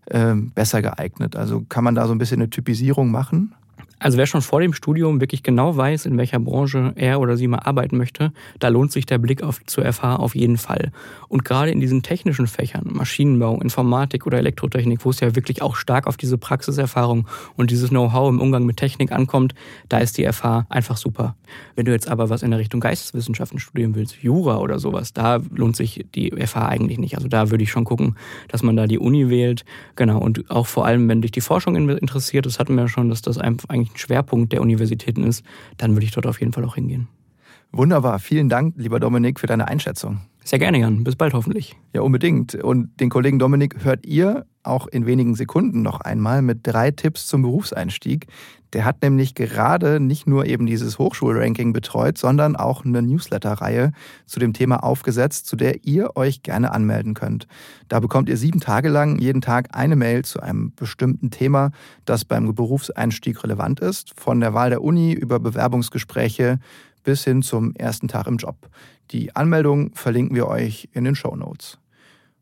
äh, 0.07 0.35
besser 0.35 0.83
geeignet? 0.83 1.37
Also 1.37 1.63
kann 1.69 1.85
man 1.85 1.95
da 1.95 2.07
so 2.07 2.13
ein 2.13 2.19
bisschen 2.19 2.41
eine 2.41 2.51
Typisierung 2.51 3.11
machen? 3.11 3.55
Also 4.05 4.19
wer 4.19 4.27
schon 4.27 4.43
vor 4.43 4.61
dem 4.61 4.75
Studium 4.75 5.23
wirklich 5.23 5.43
genau 5.43 5.79
weiß, 5.79 6.05
in 6.05 6.19
welcher 6.19 6.39
Branche 6.39 6.93
er 6.95 7.21
oder 7.21 7.39
sie 7.39 7.49
mal 7.49 7.61
arbeiten 7.61 7.97
möchte, 7.97 8.35
da 8.59 8.69
lohnt 8.69 8.93
sich 8.93 9.07
der 9.07 9.17
Blick 9.17 9.43
auf, 9.43 9.65
zur 9.65 9.91
FH 9.91 10.17
auf 10.17 10.35
jeden 10.35 10.59
Fall. 10.59 10.93
Und 11.29 11.47
gerade 11.47 11.71
in 11.71 11.81
diesen 11.81 12.03
technischen 12.03 12.47
Fächern, 12.47 12.85
Maschinenbau, 12.93 13.59
Informatik 13.63 14.27
oder 14.27 14.37
Elektrotechnik, 14.37 15.07
wo 15.07 15.11
es 15.11 15.21
ja 15.21 15.35
wirklich 15.35 15.63
auch 15.63 15.75
stark 15.75 16.07
auf 16.07 16.19
diese 16.19 16.37
Praxiserfahrung 16.37 17.27
und 17.57 17.71
dieses 17.71 17.89
Know-how 17.89 18.29
im 18.29 18.43
Umgang 18.43 18.67
mit 18.67 18.77
Technik 18.77 19.11
ankommt, 19.11 19.55
da 19.89 19.97
ist 19.97 20.19
die 20.19 20.31
FH 20.31 20.67
einfach 20.69 20.99
super. 20.99 21.35
Wenn 21.75 21.87
du 21.87 21.93
jetzt 21.93 22.07
aber 22.07 22.29
was 22.29 22.43
in 22.43 22.51
der 22.51 22.61
Richtung 22.61 22.81
Geisteswissenschaften 22.81 23.59
studieren 23.59 23.95
willst, 23.95 24.23
Jura 24.23 24.59
oder 24.59 24.79
sowas, 24.79 25.15
da 25.15 25.41
lohnt 25.55 25.77
sich 25.77 26.05
die 26.15 26.31
FH 26.31 26.69
eigentlich 26.69 26.99
nicht. 26.99 27.17
Also 27.17 27.29
da 27.29 27.51
würde 27.51 27.65
ich 27.65 27.71
schon 27.71 27.85
gucken, 27.85 28.17
dass 28.49 28.63
man 28.63 28.77
da 28.77 28.87
die 28.87 28.99
Uni 28.99 29.31
wählt. 29.31 29.65
Genau. 29.97 30.19
Und 30.19 30.51
auch 30.51 30.67
vor 30.67 30.85
allem, 30.85 31.09
wenn 31.09 31.23
dich 31.23 31.31
die 31.31 31.41
Forschung 31.41 31.75
interessiert, 31.75 32.45
das 32.45 32.59
hatten 32.59 32.75
wir 32.75 32.83
ja 32.83 32.89
schon, 32.89 33.09
dass 33.09 33.23
das 33.23 33.39
eigentlich 33.39 33.94
Schwerpunkt 33.99 34.53
der 34.53 34.63
Universitäten 34.63 35.25
ist, 35.25 35.45
dann 35.77 35.93
würde 35.93 36.07
ich 36.07 36.13
dort 36.13 36.27
auf 36.27 36.41
jeden 36.41 36.53
Fall 36.53 36.65
auch 36.65 36.75
hingehen. 36.75 37.09
Wunderbar. 37.73 38.19
Vielen 38.19 38.49
Dank, 38.49 38.75
lieber 38.77 39.01
Dominik, 39.01 39.41
für 39.41 39.47
deine 39.47 39.67
Einschätzung. 39.67 40.21
Sehr 40.47 40.59
gerne, 40.59 40.79
Jan. 40.79 41.05
Bis 41.05 41.17
bald 41.17 41.33
hoffentlich. 41.33 41.75
Ja, 41.95 42.03
unbedingt. 42.03 42.55
Und 42.55 43.01
den 43.01 43.09
Kollegen 43.09 43.39
Dominik 43.39 43.83
hört 43.83 44.05
ihr 44.05 44.45
auch 44.63 44.87
in 44.87 45.07
wenigen 45.07 45.35
Sekunden 45.35 45.81
noch 45.81 46.03
einmal 46.03 46.43
mit 46.43 46.61
drei 46.65 46.91
Tipps 46.91 47.27
zum 47.27 47.41
Berufseinstieg. 47.41 48.27
Der 48.75 48.85
hat 48.85 49.01
nämlich 49.03 49.35
gerade 49.35 50.01
nicht 50.01 50.27
nur 50.27 50.45
eben 50.45 50.67
dieses 50.67 50.99
Hochschulranking 50.99 51.73
betreut, 51.73 52.19
sondern 52.19 52.57
auch 52.57 52.85
eine 52.85 53.01
Newsletter-Reihe 53.01 53.93
zu 54.27 54.39
dem 54.39 54.53
Thema 54.53 54.85
aufgesetzt, 54.85 55.47
zu 55.47 55.57
der 55.57 55.85
ihr 55.85 56.15
euch 56.15 56.43
gerne 56.43 56.73
anmelden 56.73 57.15
könnt. 57.15 57.47
Da 57.89 58.01
bekommt 58.01 58.29
ihr 58.29 58.37
sieben 58.37 58.61
Tage 58.61 58.91
lang 58.91 59.19
jeden 59.19 59.41
Tag 59.41 59.69
eine 59.73 59.97
Mail 59.97 60.27
zu 60.27 60.41
einem 60.41 60.75
bestimmten 60.75 61.31
Thema, 61.31 61.71
das 62.05 62.27
beim 62.27 62.55
Berufseinstieg 62.55 63.43
relevant 63.45 63.81
ist, 63.81 64.13
von 64.21 64.41
der 64.41 64.53
Wahl 64.53 64.69
der 64.69 64.83
Uni 64.83 65.13
über 65.15 65.41
Bewerbungsgespräche 65.41 66.59
bis 67.05 67.23
hin 67.23 67.43
zum 67.43 67.75
ersten 67.77 68.09
Tag 68.09 68.27
im 68.27 68.39
Job. 68.39 68.57
Die 69.11 69.37
Anmeldung 69.37 69.95
verlinken 69.95 70.35
wir 70.35 70.49
euch 70.49 70.89
in 70.93 71.05
den 71.05 71.15
Show 71.15 71.37
Notes. 71.37 71.79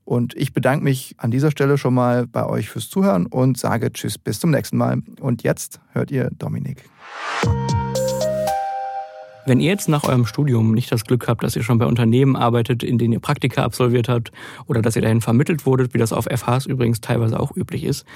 Und 0.04 0.34
ich 0.36 0.52
bedanke 0.52 0.84
mich 0.84 1.14
an 1.18 1.30
dieser 1.30 1.50
Stelle 1.50 1.78
schon 1.78 1.94
mal 1.94 2.26
bei 2.26 2.46
euch 2.46 2.68
fürs 2.68 2.88
Zuhören 2.88 3.26
und 3.26 3.58
sage 3.58 3.92
Tschüss, 3.92 4.18
bis 4.18 4.40
zum 4.40 4.50
nächsten 4.50 4.76
Mal. 4.76 5.02
Und 5.20 5.42
jetzt 5.42 5.80
hört 5.92 6.10
ihr 6.10 6.30
Dominik. 6.38 6.84
Wenn 9.44 9.58
ihr 9.58 9.70
jetzt 9.70 9.88
nach 9.88 10.04
eurem 10.04 10.24
Studium 10.24 10.72
nicht 10.72 10.92
das 10.92 11.04
Glück 11.04 11.26
habt, 11.26 11.42
dass 11.42 11.56
ihr 11.56 11.64
schon 11.64 11.78
bei 11.78 11.86
Unternehmen 11.86 12.36
arbeitet, 12.36 12.84
in 12.84 12.96
denen 12.96 13.12
ihr 13.12 13.20
Praktika 13.20 13.64
absolviert 13.64 14.08
habt 14.08 14.30
oder 14.66 14.82
dass 14.82 14.94
ihr 14.94 15.02
dahin 15.02 15.20
vermittelt 15.20 15.66
wurdet, 15.66 15.94
wie 15.94 15.98
das 15.98 16.12
auf 16.12 16.26
FHs 16.26 16.66
übrigens 16.66 17.00
teilweise 17.00 17.40
auch 17.40 17.56
üblich 17.56 17.82
ist, 17.82 18.06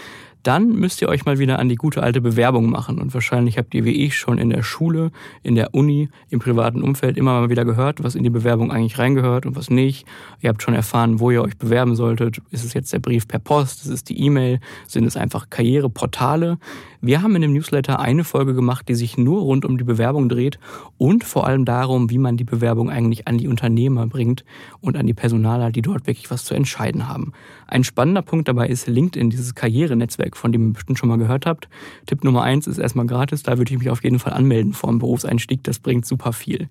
dann 0.46 0.68
müsst 0.68 1.02
ihr 1.02 1.08
euch 1.08 1.24
mal 1.24 1.38
wieder 1.38 1.58
an 1.58 1.68
die 1.68 1.74
gute 1.74 2.02
alte 2.02 2.20
Bewerbung 2.20 2.70
machen. 2.70 2.98
Und 2.98 3.12
wahrscheinlich 3.14 3.58
habt 3.58 3.74
ihr 3.74 3.84
wie 3.84 4.04
ich 4.04 4.16
schon 4.16 4.38
in 4.38 4.50
der 4.50 4.62
Schule, 4.62 5.10
in 5.42 5.56
der 5.56 5.74
Uni, 5.74 6.08
im 6.30 6.38
privaten 6.38 6.82
Umfeld 6.82 7.16
immer 7.16 7.40
mal 7.40 7.50
wieder 7.50 7.64
gehört, 7.64 8.02
was 8.04 8.14
in 8.14 8.22
die 8.22 8.30
Bewerbung 8.30 8.70
eigentlich 8.70 8.98
reingehört 8.98 9.46
und 9.46 9.56
was 9.56 9.70
nicht. 9.70 10.06
Ihr 10.40 10.50
habt 10.50 10.62
schon 10.62 10.74
erfahren, 10.74 11.18
wo 11.18 11.30
ihr 11.30 11.42
euch 11.42 11.56
bewerben 11.56 11.96
solltet. 11.96 12.40
Ist 12.50 12.64
es 12.64 12.74
jetzt 12.74 12.92
der 12.92 13.00
Brief 13.00 13.26
per 13.26 13.40
Post? 13.40 13.84
Ist 13.84 13.90
es 13.90 14.04
die 14.04 14.20
E-Mail? 14.20 14.60
Sind 14.86 15.04
es 15.04 15.16
einfach 15.16 15.50
Karriereportale? 15.50 16.58
Wir 17.00 17.22
haben 17.22 17.36
in 17.36 17.42
dem 17.42 17.52
Newsletter 17.52 18.00
eine 18.00 18.24
Folge 18.24 18.54
gemacht, 18.54 18.88
die 18.88 18.94
sich 18.94 19.18
nur 19.18 19.42
rund 19.42 19.64
um 19.64 19.78
die 19.78 19.84
Bewerbung 19.84 20.28
dreht 20.28 20.58
und 20.98 21.24
vor 21.24 21.46
allem 21.46 21.64
darum, 21.64 22.10
wie 22.10 22.18
man 22.18 22.36
die 22.36 22.44
Bewerbung 22.44 22.90
eigentlich 22.90 23.28
an 23.28 23.38
die 23.38 23.48
Unternehmer 23.48 24.06
bringt 24.06 24.44
und 24.80 24.96
an 24.96 25.06
die 25.06 25.14
Personaler, 25.14 25.70
die 25.70 25.82
dort 25.82 26.06
wirklich 26.06 26.30
was 26.30 26.44
zu 26.44 26.54
entscheiden 26.54 27.08
haben. 27.08 27.32
Ein 27.66 27.84
spannender 27.84 28.22
Punkt 28.22 28.48
dabei 28.48 28.68
ist 28.68 28.86
LinkedIn, 28.86 29.30
dieses 29.30 29.54
Karrierenetzwerk, 29.54 30.35
von 30.36 30.52
dem 30.52 30.68
ihr 30.68 30.72
bestimmt 30.74 30.98
schon 30.98 31.08
mal 31.08 31.18
gehört 31.18 31.46
habt. 31.46 31.68
Tipp 32.06 32.24
Nummer 32.24 32.42
eins 32.42 32.66
ist 32.66 32.78
erstmal 32.78 33.06
gratis, 33.06 33.42
da 33.42 33.58
würde 33.58 33.72
ich 33.72 33.78
mich 33.78 33.90
auf 33.90 34.04
jeden 34.04 34.18
Fall 34.18 34.32
anmelden 34.32 34.72
vor 34.72 34.90
dem 34.90 34.98
Berufseinstieg, 34.98 35.62
das 35.64 35.78
bringt 35.78 36.06
super 36.06 36.32
viel. 36.32 36.68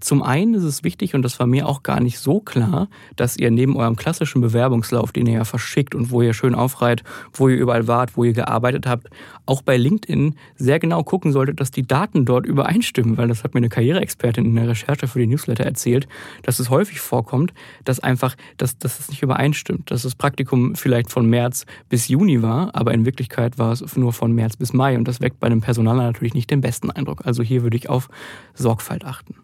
Zum 0.00 0.22
einen 0.22 0.54
ist 0.54 0.64
es 0.64 0.84
wichtig, 0.84 1.14
und 1.14 1.22
das 1.22 1.38
war 1.40 1.46
mir 1.46 1.66
auch 1.66 1.82
gar 1.82 2.00
nicht 2.00 2.18
so 2.18 2.40
klar, 2.40 2.88
dass 3.16 3.36
ihr 3.36 3.50
neben 3.50 3.76
eurem 3.76 3.96
klassischen 3.96 4.40
Bewerbungslauf, 4.40 5.12
den 5.12 5.26
ihr 5.26 5.34
ja 5.34 5.44
verschickt 5.44 5.94
und 5.94 6.10
wo 6.10 6.22
ihr 6.22 6.34
schön 6.34 6.54
aufreiht, 6.54 7.02
wo 7.32 7.48
ihr 7.48 7.56
überall 7.56 7.88
wart, 7.88 8.16
wo 8.16 8.24
ihr 8.24 8.32
gearbeitet 8.32 8.86
habt, 8.86 9.08
auch 9.46 9.62
bei 9.62 9.76
LinkedIn 9.76 10.34
sehr 10.56 10.78
genau 10.78 11.02
gucken 11.02 11.32
solltet, 11.32 11.60
dass 11.60 11.70
die 11.70 11.86
Daten 11.86 12.24
dort 12.24 12.46
übereinstimmen, 12.46 13.16
weil 13.16 13.28
das 13.28 13.42
hat 13.42 13.54
mir 13.54 13.58
eine 13.58 13.68
Karriereexpertin 13.68 14.44
in 14.44 14.54
der 14.54 14.68
Recherche 14.68 15.08
für 15.08 15.18
die 15.18 15.26
Newsletter 15.26 15.64
erzählt, 15.64 16.06
dass 16.42 16.60
es 16.60 16.70
häufig 16.70 17.00
vorkommt, 17.00 17.52
dass 17.84 18.00
einfach, 18.00 18.36
dass, 18.56 18.78
dass 18.78 19.00
es 19.00 19.08
nicht 19.08 19.22
übereinstimmt, 19.22 19.90
dass 19.90 20.02
das 20.02 20.14
Praktikum 20.14 20.76
vielleicht 20.76 21.10
von 21.10 21.26
März 21.26 21.66
bis 21.88 22.08
Juni 22.08 22.42
war, 22.42 22.74
aber 22.74 22.94
in 22.94 23.04
Wirklichkeit 23.04 23.58
war 23.58 23.72
es 23.72 23.96
nur 23.96 24.12
von 24.12 24.32
März 24.32 24.56
bis 24.56 24.72
Mai 24.72 24.96
und 24.96 25.08
das 25.08 25.20
weckt 25.20 25.40
bei 25.40 25.46
einem 25.46 25.60
Personaler 25.60 26.04
natürlich 26.04 26.34
nicht 26.34 26.50
den 26.50 26.60
besten 26.60 26.90
Eindruck. 26.90 27.22
Also 27.24 27.42
hier 27.42 27.62
würde 27.62 27.76
ich 27.76 27.88
auf 27.88 28.08
Sorgfalt 28.54 29.04
achten. 29.04 29.34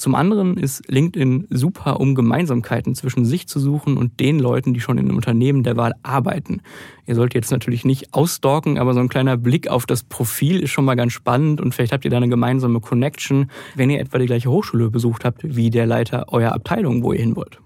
Zum 0.00 0.14
anderen 0.14 0.56
ist 0.56 0.90
LinkedIn 0.90 1.48
super, 1.50 2.00
um 2.00 2.14
Gemeinsamkeiten 2.14 2.94
zwischen 2.94 3.26
sich 3.26 3.46
zu 3.46 3.60
suchen 3.60 3.98
und 3.98 4.18
den 4.18 4.38
Leuten, 4.38 4.72
die 4.72 4.80
schon 4.80 4.96
in 4.96 5.04
einem 5.04 5.16
Unternehmen 5.16 5.62
der 5.62 5.76
Wahl 5.76 5.92
arbeiten. 6.02 6.62
Ihr 7.04 7.14
solltet 7.14 7.34
jetzt 7.34 7.50
natürlich 7.50 7.84
nicht 7.84 8.14
ausstalken, 8.14 8.78
aber 8.78 8.94
so 8.94 9.00
ein 9.00 9.10
kleiner 9.10 9.36
Blick 9.36 9.68
auf 9.68 9.84
das 9.84 10.02
Profil 10.02 10.60
ist 10.60 10.70
schon 10.70 10.86
mal 10.86 10.94
ganz 10.94 11.12
spannend 11.12 11.60
und 11.60 11.74
vielleicht 11.74 11.92
habt 11.92 12.06
ihr 12.06 12.10
da 12.10 12.16
eine 12.16 12.30
gemeinsame 12.30 12.80
Connection, 12.80 13.50
wenn 13.74 13.90
ihr 13.90 14.00
etwa 14.00 14.16
die 14.16 14.24
gleiche 14.24 14.50
Hochschule 14.50 14.88
besucht 14.88 15.26
habt 15.26 15.40
wie 15.42 15.68
der 15.68 15.84
Leiter 15.84 16.32
eurer 16.32 16.54
Abteilung, 16.54 17.02
wo 17.02 17.12
ihr 17.12 17.20
hin 17.20 17.36
wollt. 17.36 17.60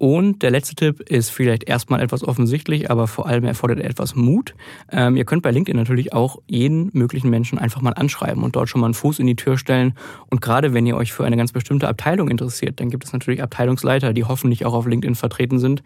Und 0.00 0.40
der 0.40 0.50
letzte 0.50 0.74
Tipp 0.74 1.00
ist 1.10 1.28
vielleicht 1.28 1.64
erstmal 1.64 2.00
etwas 2.00 2.24
offensichtlich, 2.26 2.90
aber 2.90 3.06
vor 3.06 3.26
allem 3.26 3.44
erfordert 3.44 3.80
er 3.80 3.90
etwas 3.90 4.14
Mut. 4.14 4.54
Ähm, 4.90 5.14
ihr 5.14 5.26
könnt 5.26 5.42
bei 5.42 5.50
LinkedIn 5.50 5.76
natürlich 5.76 6.14
auch 6.14 6.38
jeden 6.46 6.88
möglichen 6.94 7.28
Menschen 7.28 7.58
einfach 7.58 7.82
mal 7.82 7.92
anschreiben 7.92 8.42
und 8.42 8.56
dort 8.56 8.70
schon 8.70 8.80
mal 8.80 8.86
einen 8.86 8.94
Fuß 8.94 9.18
in 9.18 9.26
die 9.26 9.36
Tür 9.36 9.58
stellen. 9.58 9.92
Und 10.30 10.40
gerade 10.40 10.72
wenn 10.72 10.86
ihr 10.86 10.96
euch 10.96 11.12
für 11.12 11.26
eine 11.26 11.36
ganz 11.36 11.52
bestimmte 11.52 11.86
Abteilung 11.86 12.30
interessiert, 12.30 12.80
dann 12.80 12.88
gibt 12.88 13.04
es 13.04 13.12
natürlich 13.12 13.42
Abteilungsleiter, 13.42 14.14
die 14.14 14.24
hoffentlich 14.24 14.64
auch 14.64 14.72
auf 14.72 14.86
LinkedIn 14.86 15.16
vertreten 15.16 15.58
sind, 15.58 15.82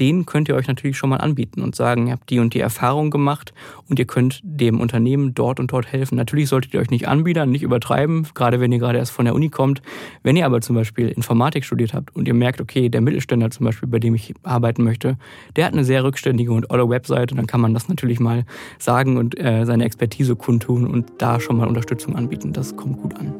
den 0.00 0.24
könnt 0.24 0.48
ihr 0.48 0.56
euch 0.56 0.66
natürlich 0.66 0.96
schon 0.96 1.10
mal 1.10 1.18
anbieten 1.18 1.60
und 1.62 1.76
sagen, 1.76 2.06
ihr 2.06 2.14
habt 2.14 2.30
die 2.30 2.38
und 2.38 2.54
die 2.54 2.60
Erfahrung 2.60 3.10
gemacht 3.10 3.52
und 3.88 3.98
ihr 3.98 4.06
könnt 4.06 4.40
dem 4.42 4.80
Unternehmen 4.80 5.34
dort 5.34 5.60
und 5.60 5.70
dort 5.70 5.92
helfen. 5.92 6.16
Natürlich 6.16 6.48
solltet 6.48 6.72
ihr 6.72 6.80
euch 6.80 6.90
nicht 6.90 7.06
anbiedern, 7.06 7.50
nicht 7.50 7.62
übertreiben, 7.62 8.26
gerade 8.34 8.60
wenn 8.60 8.72
ihr 8.72 8.78
gerade 8.78 8.98
erst 8.98 9.12
von 9.12 9.26
der 9.26 9.34
Uni 9.34 9.50
kommt. 9.50 9.82
Wenn 10.22 10.36
ihr 10.36 10.46
aber 10.46 10.62
zum 10.62 10.74
Beispiel 10.74 11.08
Informatik 11.08 11.64
studiert 11.64 11.92
habt 11.92 12.16
und 12.16 12.26
ihr 12.26 12.34
merkt, 12.34 12.60
okay, 12.60 12.88
der 12.88 13.02
Mittelständler 13.02 13.50
zum 13.50 13.66
Beispiel, 13.66 13.88
bei 13.88 13.98
dem 13.98 14.14
ich 14.14 14.34
arbeiten 14.42 14.82
möchte, 14.84 15.18
der 15.56 15.66
hat 15.66 15.74
eine 15.74 15.84
sehr 15.84 16.02
rückständige 16.02 16.52
und 16.52 16.70
olle 16.70 16.88
Webseite, 16.88 17.34
dann 17.34 17.46
kann 17.46 17.60
man 17.60 17.74
das 17.74 17.88
natürlich 17.88 18.20
mal 18.20 18.44
sagen 18.78 19.18
und 19.18 19.38
äh, 19.38 19.66
seine 19.66 19.84
Expertise 19.84 20.34
kundtun 20.34 20.86
und 20.86 21.12
da 21.18 21.40
schon 21.40 21.58
mal 21.58 21.68
Unterstützung 21.68 22.16
anbieten. 22.16 22.54
Das 22.54 22.74
kommt 22.74 23.02
gut 23.02 23.16
an. 23.16 23.34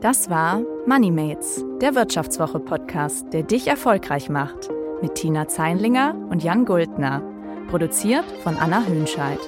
Das 0.00 0.28
war 0.28 0.62
MoneyMates, 0.86 1.64
der 1.80 1.94
Wirtschaftswoche-Podcast, 1.94 3.32
der 3.32 3.44
dich 3.44 3.66
erfolgreich 3.68 4.28
macht 4.28 4.68
mit 5.02 5.14
Tina 5.14 5.48
Zeinlinger 5.48 6.14
und 6.30 6.42
Jan 6.42 6.64
Guldner. 6.64 7.22
Produziert 7.68 8.24
von 8.42 8.56
Anna 8.56 8.84
Hönscheid. 8.86 9.38